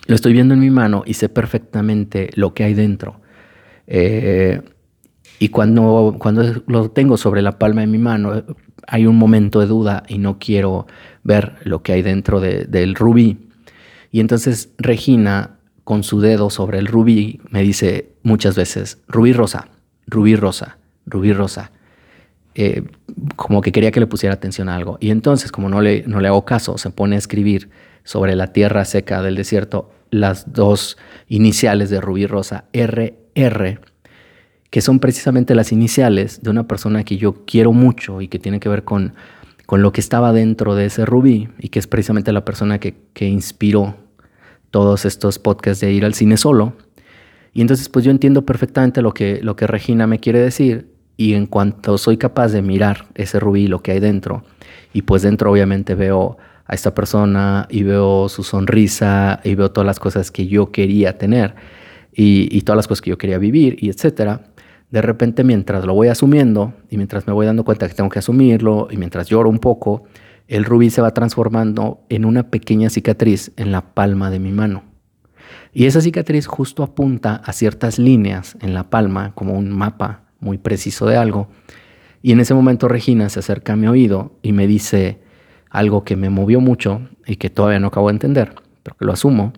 lo 0.06 0.14
estoy 0.14 0.32
viendo 0.32 0.54
en 0.54 0.61
mi 0.61 0.70
mano 0.70 1.02
y 1.04 1.14
sé 1.14 1.28
perfectamente 1.28 2.30
lo 2.34 2.54
que 2.54 2.64
hay 2.64 2.74
dentro. 2.74 3.20
Eh, 3.87 4.62
y 5.38 5.48
cuando, 5.51 6.16
cuando 6.18 6.62
lo 6.66 6.90
tengo 6.90 7.16
sobre 7.16 7.42
la 7.42 7.59
palma 7.59 7.83
de 7.83 7.87
mi 7.87 7.98
mano, 7.98 8.44
hay 8.87 9.07
un 9.07 9.16
momento 9.16 9.61
de 9.61 9.66
duda 9.66 10.03
y 10.09 10.18
no 10.18 10.38
quiero 10.38 10.87
ver 11.22 11.57
lo 11.64 11.83
que 11.83 11.92
hay 11.92 12.03
dentro 12.03 12.40
del 12.40 12.94
rubí. 12.94 13.48
Y 14.11 14.20
entonces 14.20 14.70
Regina 14.79 15.59
con 15.85 16.03
su 16.03 16.20
dedo 16.20 16.51
sobre 16.51 16.79
el 16.79 16.87
rubí, 16.87 17.40
me 17.51 17.62
dice 17.62 18.12
muchas 18.22 18.57
veces, 18.57 18.98
rubí 19.09 19.33
rosa, 19.33 19.68
rubí 20.07 20.37
rosa, 20.37 20.79
rubí 21.07 21.33
rosa. 21.33 21.72
Eh, 22.55 22.83
como 23.37 23.61
que 23.61 23.72
quería 23.72 23.90
que 23.90 24.01
le 24.01 24.07
pusiera 24.07 24.35
atención 24.35 24.68
a 24.68 24.77
algo. 24.77 24.98
Y 25.01 25.11
entonces, 25.11 25.53
como 25.53 25.68
no 25.68 25.81
le, 25.81 26.03
no 26.07 26.20
le 26.20 26.29
hago 26.29 26.44
caso, 26.44 26.77
se 26.77 26.90
pone 26.90 27.14
a 27.14 27.18
escribir 27.18 27.70
sobre 28.05 28.35
la 28.37 28.48
tierra 28.53 28.85
seca 28.85 29.22
del 29.22 29.37
desierto, 29.37 29.90
las 30.11 30.53
dos 30.53 30.98
iniciales 31.29 31.90
de 31.90 32.01
Rubí 32.01 32.27
Rosa, 32.27 32.64
RR, 32.72 33.81
que 34.70 34.81
son 34.81 34.98
precisamente 34.98 35.54
las 35.54 35.72
iniciales 35.72 36.42
de 36.42 36.50
una 36.50 36.68
persona 36.68 37.04
que 37.04 37.16
yo 37.16 37.44
quiero 37.46 37.72
mucho 37.72 38.20
y 38.20 38.28
que 38.28 38.38
tiene 38.38 38.61
que 38.61 38.68
ver 38.68 38.85
con, 38.85 39.14
con 39.66 39.83
lo 39.83 39.92
que 39.92 40.00
estaba 40.00 40.33
dentro 40.33 40.74
de 40.74 40.87
ese 40.87 41.07
rubí 41.07 41.48
y 41.59 41.68
que 41.68 41.78
es 41.78 41.87
precisamente 41.87 42.33
la 42.33 42.44
persona 42.44 42.78
que, 42.78 42.94
que 43.14 43.26
inspiró 43.26 43.96
todos 44.70 45.04
estos 45.04 45.38
podcasts 45.38 45.81
de 45.81 45.92
ir 45.92 46.04
al 46.04 46.14
cine 46.14 46.37
solo. 46.37 46.74
Y 47.54 47.62
entonces 47.62 47.88
pues 47.88 48.04
yo 48.04 48.11
entiendo 48.11 48.44
perfectamente 48.44 49.00
lo 49.00 49.12
que, 49.12 49.40
lo 49.42 49.57
que 49.57 49.66
Regina 49.66 50.07
me 50.07 50.20
quiere 50.20 50.40
decir 50.40 50.92
y 51.16 51.35
en 51.35 51.46
cuanto 51.46 51.98
soy 51.98 52.16
capaz 52.16 52.48
de 52.48 52.62
mirar 52.62 53.07
ese 53.14 53.40
rubí, 53.40 53.66
lo 53.66 53.83
que 53.83 53.92
hay 53.92 54.00
dentro, 54.00 54.44
y 54.92 55.02
pues 55.02 55.22
dentro 55.22 55.50
obviamente 55.50 55.94
veo 55.94 56.38
a 56.64 56.74
esta 56.74 56.94
persona 56.94 57.66
y 57.70 57.83
veo 57.83 58.28
su 58.28 58.44
sonrisa 58.44 59.40
y 59.42 59.54
veo 59.54 59.72
todas 59.72 59.87
las 59.87 59.98
cosas 59.98 60.31
que 60.31 60.46
yo 60.46 60.70
quería 60.70 61.18
tener 61.18 61.57
y, 62.12 62.48
y 62.57 62.61
todas 62.61 62.76
las 62.76 62.87
cosas 62.87 63.02
que 63.02 63.11
yo 63.11 63.18
quería 63.18 63.38
vivir 63.38 63.76
y 63.81 63.88
etcétera, 63.88 64.42
de 64.90 65.03
repente 65.03 65.44
mientras 65.44 65.85
lo 65.85 65.94
voy 65.94 66.09
asumiendo 66.09 66.74
y 66.90 66.96
mientras 66.96 67.27
me 67.27 67.33
voy 67.33 67.46
dando 67.46 67.64
cuenta 67.64 67.88
que 67.88 67.94
tengo 67.94 68.09
que 68.09 68.20
asumirlo 68.20 68.88
y 68.90 68.96
mientras 68.96 69.29
lloro 69.29 69.51
un 69.51 69.59
poco, 69.59 70.05
el 70.46 70.64
rubí 70.64 70.88
se 70.90 71.03
va 71.03 71.12
transformando 71.12 72.01
en 72.09 72.24
una 72.24 72.51
pequeña 72.51 72.88
cicatriz 72.88 73.53
en 73.57 73.70
la 73.70 73.94
palma 73.94 74.31
de 74.31 74.38
mi 74.38 74.51
mano. 74.51 74.85
Y 75.74 75.85
esa 75.85 76.01
cicatriz 76.01 76.46
justo 76.46 76.83
apunta 76.83 77.37
a 77.37 77.53
ciertas 77.53 77.98
líneas 77.98 78.57
en 78.61 78.72
la 78.72 78.88
palma, 78.88 79.33
como 79.35 79.53
un 79.53 79.70
mapa 79.70 80.22
muy 80.40 80.57
preciso 80.57 81.07
de 81.07 81.16
algo. 81.16 81.48
Y 82.22 82.33
en 82.33 82.40
ese 82.40 82.55
momento 82.55 82.88
Regina 82.88 83.29
se 83.29 83.40
acerca 83.40 83.74
a 83.74 83.77
mi 83.77 83.87
oído 83.87 84.33
y 84.42 84.53
me 84.53 84.66
dice 84.66 85.18
algo 85.70 86.05
que 86.05 86.16
me 86.16 86.31
movió 86.31 86.61
mucho 86.61 87.03
y 87.27 87.37
que 87.37 87.51
todavía 87.51 87.79
no 87.81 87.88
acabo 87.88 88.09
de 88.09 88.14
entender, 88.14 88.55
pero 88.83 88.96
que 88.96 89.05
lo 89.05 89.12
asumo, 89.12 89.53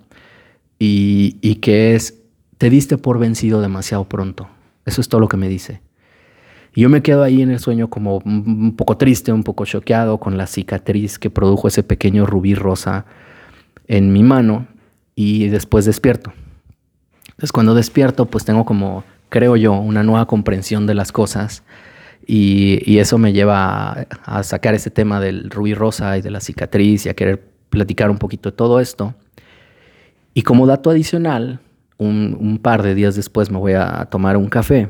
y, 0.79 1.37
y 1.41 1.57
que 1.57 1.95
es, 1.95 2.21
te 2.59 2.69
diste 2.69 2.99
por 2.99 3.19
vencido 3.19 3.61
demasiado 3.61 4.09
pronto. 4.09 4.49
Eso 4.91 5.01
es 5.01 5.09
todo 5.09 5.21
lo 5.21 5.29
que 5.29 5.37
me 5.37 5.49
dice. 5.49 5.81
Y 6.75 6.81
yo 6.81 6.89
me 6.89 7.01
quedo 7.01 7.23
ahí 7.23 7.43
en 7.43 7.51
el 7.53 7.61
sueño 7.61 7.89
como 7.89 8.19
un 8.25 8.75
poco 8.77 8.97
triste, 8.97 9.31
un 9.33 9.45
poco 9.45 9.65
choqueado 9.65 10.19
con 10.19 10.37
la 10.37 10.49
cicatriz 10.49 11.17
que 11.17 11.31
produjo 11.31 11.69
ese 11.69 11.85
pequeño 11.85 12.27
rubí 12.27 12.57
rosa 12.57 13.07
en 13.87 14.13
mi 14.13 14.25
mano 14.25 14.67
y 15.15 15.47
después 15.47 15.85
despierto. 15.85 16.33
Entonces 17.29 17.53
cuando 17.53 17.75
despierto 17.75 18.27
pues 18.27 18.45
tengo 18.45 18.65
como 18.65 19.05
creo 19.29 19.55
yo, 19.55 19.75
una 19.75 20.03
nueva 20.03 20.27
comprensión 20.27 20.89
de 20.89 20.95
las 20.95 21.13
cosas. 21.13 21.63
Y, 22.27 22.99
eso 22.99 23.17
me 23.17 23.33
lleva 23.33 24.07
a, 24.25 24.43
sacar 24.43 24.75
ese 24.75 24.91
tema 24.91 25.21
del 25.21 25.51
rubí 25.51 25.73
rosa 25.73 26.19
y 26.19 26.23
de 26.23 26.31
la 26.31 26.41
cicatriz 26.41 27.07
y 27.07 27.09
a 27.09 27.15
querer 27.15 27.49
platicar 27.71 28.11
un 28.11 28.19
poquito 28.19 28.51
de 28.51 28.57
todo 28.57 28.81
esto. 28.81 29.15
Y 30.35 30.43
como 30.43 30.67
dato 30.67 30.91
adicional, 30.91 31.61
un, 32.01 32.59
par 32.63 32.83
de 32.83 32.95
días 32.95 33.15
después 33.15 33.51
me 33.51 33.59
voy 33.59 33.75
a 33.75 34.07
tomar 34.11 34.37
un 34.37 34.49
café. 34.49 34.89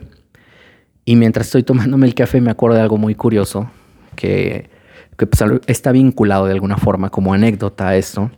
Y 1.04 1.16
mientras 1.16 1.46
estoy 1.46 1.62
tomándome 1.62 2.06
el 2.06 2.14
café 2.14 2.40
me 2.40 2.50
acuerdo 2.50 2.76
de 2.76 2.82
algo 2.82 2.98
muy 2.98 3.14
curioso 3.14 3.70
que, 4.14 4.70
pues, 5.16 5.42
está 5.66 5.92
vinculado 5.92 6.46
de 6.46 6.52
alguna 6.52 6.76
forma 6.76 7.10
como 7.10 7.34
anécdota 7.34 7.88
a 7.88 7.96
esto. 7.96 8.30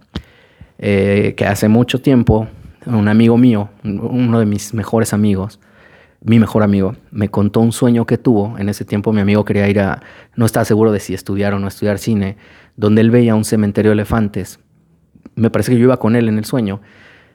Eh, 0.78 1.34
que 1.36 1.46
hace 1.46 1.68
mucho 1.68 2.00
tiempo 2.00 2.48
un 2.86 3.06
amigo 3.06 3.36
mío, 3.36 3.68
uno 3.84 4.40
de 4.40 4.46
mis 4.46 4.74
mejores 4.74 5.12
amigos, 5.12 5.60
mi 6.24 6.40
mejor 6.40 6.64
amigo, 6.64 6.96
me 7.12 7.28
contó 7.28 7.60
un 7.60 7.72
sueño 7.72 8.06
que 8.06 8.18
tuvo. 8.18 8.58
En 8.58 8.68
ese 8.68 8.84
tiempo 8.84 9.12
mi 9.12 9.20
amigo 9.20 9.44
quería 9.44 9.68
ir 9.68 9.80
a, 9.80 10.02
no 10.34 10.46
estaba 10.46 10.64
seguro 10.64 10.90
de 10.90 10.98
si 10.98 11.14
estudiar 11.14 11.54
o 11.54 11.60
no 11.60 11.68
estudiar 11.68 11.98
cine, 11.98 12.36
donde 12.76 13.02
él 13.02 13.10
veía 13.10 13.34
un 13.34 13.44
cementerio 13.44 13.90
de 13.90 13.94
elefantes. 13.94 14.58
Me 15.36 15.50
parece 15.50 15.72
que 15.72 15.78
yo 15.78 15.84
iba 15.84 15.98
con 15.98 16.16
él 16.16 16.28
en 16.28 16.38
el 16.38 16.44
sueño 16.44 16.80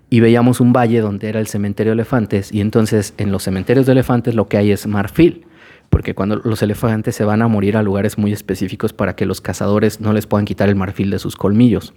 y 0.10 0.20
veíamos 0.20 0.62
un 0.62 0.74
valle 0.74 1.02
donde 1.02 1.30
era 1.30 1.40
el 1.40 1.48
cementerio 1.48 1.92
de 1.92 1.96
elefantes 1.96 2.52
y 2.54 2.62
entonces 2.62 3.14
en 3.18 3.32
los 3.32 3.44
cementerios 3.44 3.86
de 3.86 3.92
elefantes 3.92 4.36
lo 4.36 4.48
que 4.48 4.58
hay 4.58 4.72
es 4.72 4.88
marfil, 4.88 5.46
porque 5.90 6.16
cuando 6.16 6.38
los 6.38 6.62
elefantes 6.62 7.16
se 7.16 7.26
van 7.26 7.42
a 7.42 7.48
morir 7.48 7.78
a 7.78 7.84
lugares 7.84 8.18
muy 8.18 8.32
específicos 8.32 8.94
para 8.94 9.16
que 9.16 9.26
los 9.26 9.42
cazadores 9.42 10.00
no 10.00 10.14
les 10.14 10.28
puedan 10.28 10.46
quitar 10.46 10.70
el 10.70 10.76
marfil 10.76 11.10
de 11.10 11.20
sus 11.20 11.36
colmillos. 11.36 11.94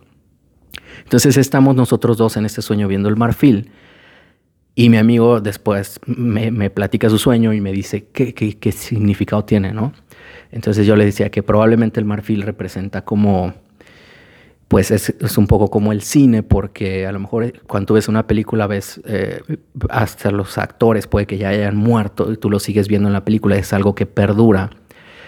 Entonces 1.05 1.37
estamos 1.37 1.75
nosotros 1.75 2.17
dos 2.17 2.37
en 2.37 2.47
este 2.47 2.63
sueño 2.63 2.89
viendo 2.89 3.09
el 3.09 3.17
marfil 3.17 3.71
y 4.75 4.89
mi 4.89 4.97
amigo 4.97 5.41
después 5.41 6.01
me, 6.07 6.71
platica 6.71 7.11
su 7.11 7.19
sueño 7.19 7.53
y 7.53 7.61
me 7.61 7.73
dice 7.73 8.07
qué, 8.13 8.35
qué, 8.35 8.59
qué, 8.59 8.73
significado 8.73 9.45
tiene, 9.45 9.73
¿no? 9.73 9.93
Entonces 10.53 10.87
yo 10.87 10.97
le 10.97 11.05
decía 11.05 11.31
que 11.31 11.43
probablemente 11.43 12.01
el 12.01 12.07
marfil 12.07 12.43
representa 12.43 13.05
como, 13.05 13.55
pues 14.71 14.93
es, 14.93 15.37
un 15.37 15.49
poco 15.49 15.69
como 15.69 15.91
el 15.91 16.01
cine, 16.01 16.45
porque 16.45 17.05
a 17.05 17.11
lo 17.11 17.19
mejor 17.19 17.53
cuando 17.67 17.87
tú 17.89 17.95
ves 17.95 18.07
una 18.07 18.29
película 18.29 18.69
ves 18.69 19.01
eh, 19.05 19.43
hasta 19.89 20.31
los 20.31 20.59
actores 20.59 21.09
puede 21.09 21.27
que 21.27 21.39
ya 21.39 21.49
hayan 21.49 21.75
muerto 21.75 22.31
y 22.31 22.37
tú 22.37 22.49
lo 22.49 22.61
sigues 22.61 22.87
viendo 22.87 23.09
en 23.09 23.13
la 23.13 23.25
película, 23.25 23.57
es 23.57 23.73
algo 23.73 23.97
que 23.97 24.07
perdura. 24.07 24.71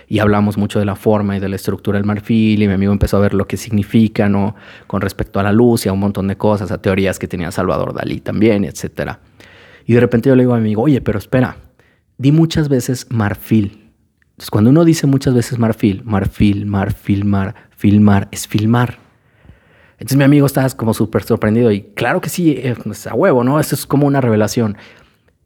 Y 0.06 0.20
hablamos 0.20 0.58
mucho 0.58 0.78
de 0.78 0.84
la 0.84 0.94
forma 0.94 1.36
y 1.36 1.40
de 1.40 1.48
la 1.48 1.56
estructura 1.56 1.98
del 1.98 2.06
marfil 2.06 2.62
y 2.62 2.68
mi 2.68 2.74
amigo 2.74 2.92
empezó 2.92 3.16
a 3.16 3.20
ver 3.20 3.34
lo 3.34 3.48
que 3.48 3.56
significa, 3.56 4.28
¿no? 4.28 4.54
Con 4.86 5.00
respecto 5.00 5.40
a 5.40 5.42
la 5.42 5.50
luz 5.50 5.86
y 5.86 5.88
a 5.88 5.92
un 5.92 5.98
montón 5.98 6.28
de 6.28 6.36
cosas, 6.36 6.70
a 6.70 6.80
teorías 6.80 7.18
que 7.18 7.26
tenía 7.26 7.50
Salvador 7.50 7.94
Dalí 7.94 8.20
también, 8.20 8.64
etcétera. 8.64 9.18
Y 9.86 9.94
de 9.94 9.98
repente 9.98 10.28
yo 10.28 10.36
le 10.36 10.44
digo 10.44 10.54
a 10.54 10.58
mi 10.58 10.66
amigo, 10.66 10.82
oye, 10.82 11.00
pero 11.00 11.18
espera, 11.18 11.56
di 12.16 12.30
muchas 12.30 12.68
veces 12.68 13.08
marfil. 13.10 13.90
Entonces, 14.30 14.50
cuando 14.52 14.70
uno 14.70 14.84
dice 14.84 15.08
muchas 15.08 15.34
veces 15.34 15.58
marfil, 15.58 16.02
marfil, 16.04 16.64
marfil, 16.64 17.24
mar, 17.24 17.56
filmar, 17.76 18.28
es 18.30 18.46
filmar. 18.46 19.01
Entonces 20.02 20.18
mi 20.18 20.24
amigo 20.24 20.46
estaba 20.46 20.68
como 20.70 20.94
súper 20.94 21.22
sorprendido 21.22 21.70
y 21.70 21.82
claro 21.94 22.20
que 22.20 22.28
sí, 22.28 22.58
es 22.60 22.76
pues, 22.82 23.06
a 23.06 23.14
huevo, 23.14 23.44
¿no? 23.44 23.60
Esto 23.60 23.76
es 23.76 23.86
como 23.86 24.04
una 24.04 24.20
revelación. 24.20 24.76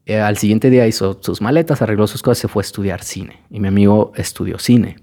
Eh, 0.07 0.19
al 0.19 0.39
siguiente 0.39 0.71
día 0.71 0.87
hizo 0.87 1.19
sus 1.21 1.43
maletas, 1.43 1.83
arregló 1.83 2.07
sus 2.07 2.23
cosas, 2.23 2.39
se 2.39 2.49
fue 2.49 2.63
a 2.63 2.65
estudiar 2.65 3.05
cine. 3.05 3.43
Y 3.51 3.61
mi 3.61 3.69
amigo 3.69 4.13
estudió 4.17 4.59
cine. 4.59 4.97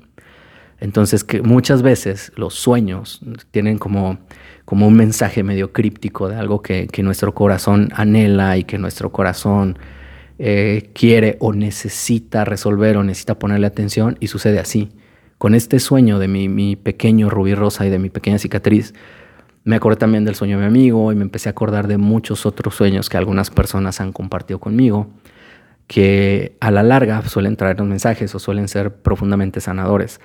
Entonces, 0.80 1.24
que 1.24 1.44
muchas 1.44 1.84
veces 1.84 2.32
los 2.36 2.56
sueños 2.56 3.22
tienen 3.52 3.78
como 3.78 4.18
como 4.66 4.88
un 4.88 4.96
mensaje 4.96 5.44
medio 5.44 5.72
críptico 5.72 6.30
de 6.30 6.36
algo 6.36 6.64
que, 6.64 6.88
nuestro 7.04 7.36
corazón 7.36 7.90
anhela 7.94 8.58
y 8.58 8.64
que 8.64 8.80
nuestro 8.80 9.12
corazón 9.12 9.78
eh, 10.40 10.90
quiere 10.96 11.38
o 11.42 11.54
necesita 11.54 12.44
resolver 12.44 12.98
o 12.98 13.04
necesita 13.04 13.38
ponerle 13.38 13.68
atención 13.68 14.18
y 14.20 14.28
sucede 14.28 14.58
así. 14.58 14.90
Con 15.38 15.54
este 15.54 15.80
sueño 15.80 16.18
de 16.18 16.28
mi, 16.28 16.50
mi 16.50 16.76
pequeño 16.76 17.30
rubí 17.30 17.54
rosa 17.54 17.86
y 17.86 17.92
de 17.92 18.00
mi 18.00 18.10
pequeña 18.10 18.40
cicatriz, 18.40 18.94
me 19.64 19.76
acordé 19.76 19.98
también 19.98 20.26
del 20.26 20.36
sueño 20.36 20.58
de 20.58 20.64
mi 20.64 20.68
amigo 20.68 21.12
y 21.12 21.16
me 21.16 21.24
empecé 21.24 21.50
a 21.50 21.52
acordar 21.52 21.88
de 21.88 21.98
muchos 21.98 22.46
otros 22.46 22.76
sueños 22.76 23.10
que 23.10 23.18
algunas 23.18 23.50
personas 23.50 24.02
han 24.02 24.12
compartido 24.12 24.60
conmigo, 24.60 25.08
que 25.88 26.58
a 26.60 26.72
la 26.72 26.84
larga 26.84 27.22
suelen 27.24 27.56
traernos 27.56 27.88
mensajes 27.88 28.34
o 28.36 28.40
suelen 28.40 28.68
ser 28.68 28.96
profundamente 28.96 29.62
sanadores 29.62 30.20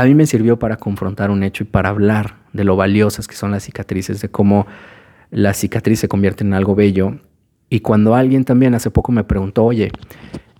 a 0.00 0.04
mí 0.04 0.14
me 0.14 0.26
sirvió 0.26 0.58
para 0.58 0.76
confrontar 0.76 1.30
un 1.30 1.42
hecho 1.42 1.64
y 1.64 1.66
para 1.66 1.90
hablar 1.90 2.36
de 2.52 2.64
lo 2.64 2.76
valiosas 2.76 3.28
que 3.28 3.36
son 3.36 3.50
las 3.50 3.64
cicatrices, 3.64 4.20
de 4.20 4.30
cómo 4.30 4.66
la 5.30 5.52
cicatriz 5.52 6.00
se 6.00 6.08
convierte 6.08 6.42
en 6.42 6.54
algo 6.54 6.74
bello. 6.74 7.18
Y 7.68 7.80
cuando 7.80 8.14
alguien 8.14 8.44
también 8.44 8.74
hace 8.74 8.90
poco 8.90 9.12
me 9.12 9.24
preguntó, 9.24 9.64
oye, 9.64 9.92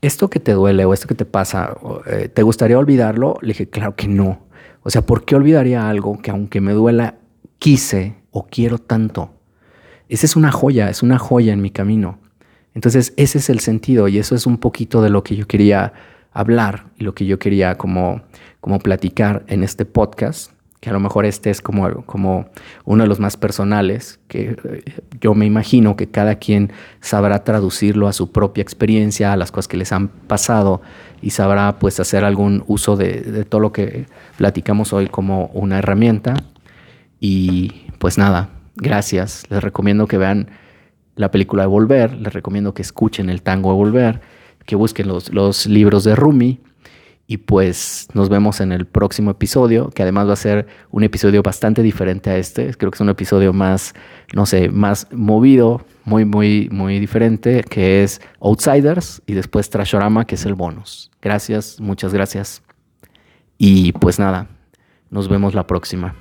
esto 0.02 0.28
que 0.28 0.40
te 0.40 0.52
duele 0.52 0.84
o 0.84 0.92
esto 0.92 1.08
que 1.08 1.14
te 1.14 1.24
pasa, 1.24 1.76
eh, 2.06 2.28
¿te 2.28 2.42
gustaría 2.42 2.78
olvidarlo? 2.78 3.38
Le 3.40 3.48
dije, 3.48 3.68
claro 3.68 3.96
que 3.96 4.08
no. 4.08 4.46
O 4.82 4.90
sea, 4.90 5.02
¿por 5.02 5.24
qué 5.24 5.36
olvidaría 5.36 5.88
algo 5.88 6.20
que 6.20 6.30
aunque 6.30 6.60
me 6.60 6.72
duela, 6.72 7.16
quise 7.58 8.16
o 8.30 8.46
quiero 8.46 8.78
tanto? 8.78 9.34
Esa 10.08 10.26
es 10.26 10.36
una 10.36 10.52
joya, 10.52 10.90
es 10.90 11.02
una 11.02 11.18
joya 11.18 11.52
en 11.52 11.62
mi 11.62 11.70
camino. 11.70 12.18
Entonces, 12.74 13.12
ese 13.16 13.38
es 13.38 13.50
el 13.50 13.60
sentido 13.60 14.08
y 14.08 14.18
eso 14.18 14.34
es 14.34 14.46
un 14.46 14.58
poquito 14.58 15.02
de 15.02 15.10
lo 15.10 15.24
que 15.24 15.36
yo 15.36 15.46
quería 15.46 15.92
hablar 16.32 16.86
y 16.96 17.04
lo 17.04 17.14
que 17.14 17.26
yo 17.26 17.38
quería 17.38 17.76
como 17.76 18.22
como 18.60 18.78
platicar 18.78 19.42
en 19.48 19.62
este 19.62 19.84
podcast, 19.84 20.52
que 20.80 20.90
a 20.90 20.92
lo 20.92 21.00
mejor 21.00 21.26
este 21.26 21.50
es 21.50 21.60
como, 21.60 22.04
como 22.04 22.46
uno 22.84 23.02
de 23.02 23.08
los 23.08 23.20
más 23.20 23.36
personales, 23.36 24.20
que 24.28 24.56
eh, 24.64 24.84
yo 25.20 25.34
me 25.34 25.46
imagino 25.46 25.96
que 25.96 26.08
cada 26.08 26.36
quien 26.36 26.72
sabrá 27.00 27.44
traducirlo 27.44 28.08
a 28.08 28.12
su 28.12 28.30
propia 28.32 28.62
experiencia, 28.62 29.32
a 29.32 29.36
las 29.36 29.50
cosas 29.50 29.68
que 29.68 29.76
les 29.76 29.92
han 29.92 30.08
pasado 30.08 30.80
y 31.20 31.30
sabrá 31.30 31.78
pues 31.78 32.00
hacer 32.00 32.24
algún 32.24 32.64
uso 32.66 32.96
de, 32.96 33.20
de 33.20 33.44
todo 33.44 33.60
lo 33.60 33.72
que 33.72 34.06
platicamos 34.38 34.92
hoy 34.92 35.08
como 35.08 35.46
una 35.52 35.78
herramienta. 35.78 36.34
Y 37.20 37.86
pues 37.98 38.18
nada, 38.18 38.50
gracias. 38.76 39.44
Les 39.50 39.62
recomiendo 39.62 40.06
que 40.06 40.18
vean 40.18 40.48
la 41.14 41.30
película 41.30 41.64
de 41.64 41.68
Volver, 41.68 42.14
les 42.14 42.32
recomiendo 42.32 42.74
que 42.74 42.82
escuchen 42.82 43.30
el 43.30 43.42
tango 43.42 43.70
de 43.70 43.76
Volver, 43.76 44.20
que 44.66 44.74
busquen 44.74 45.06
los, 45.06 45.32
los 45.32 45.66
libros 45.66 46.04
de 46.04 46.16
Rumi 46.16 46.60
y 47.30 47.36
pues 47.36 48.08
nos 48.12 48.28
vemos 48.28 48.60
en 48.60 48.72
el 48.72 48.86
próximo 48.86 49.30
episodio, 49.30 49.90
que 49.90 50.02
además 50.02 50.26
va 50.26 50.32
a 50.32 50.36
ser 50.36 50.66
un 50.90 51.04
episodio 51.04 51.44
bastante 51.44 51.80
diferente 51.80 52.28
a 52.28 52.36
este. 52.36 52.74
Creo 52.74 52.90
que 52.90 52.96
es 52.96 53.00
un 53.00 53.08
episodio 53.08 53.52
más, 53.52 53.94
no 54.34 54.46
sé, 54.46 54.68
más 54.68 55.06
movido, 55.12 55.86
muy, 56.04 56.24
muy, 56.24 56.68
muy 56.72 56.98
diferente, 56.98 57.62
que 57.62 58.02
es 58.02 58.20
Outsiders 58.40 59.22
y 59.26 59.34
después 59.34 59.70
Trashorama, 59.70 60.24
que 60.24 60.34
es 60.34 60.44
el 60.44 60.54
bonus. 60.54 61.12
Gracias, 61.22 61.80
muchas 61.80 62.12
gracias. 62.12 62.64
Y 63.58 63.92
pues 63.92 64.18
nada, 64.18 64.48
nos 65.08 65.28
vemos 65.28 65.54
la 65.54 65.68
próxima. 65.68 66.16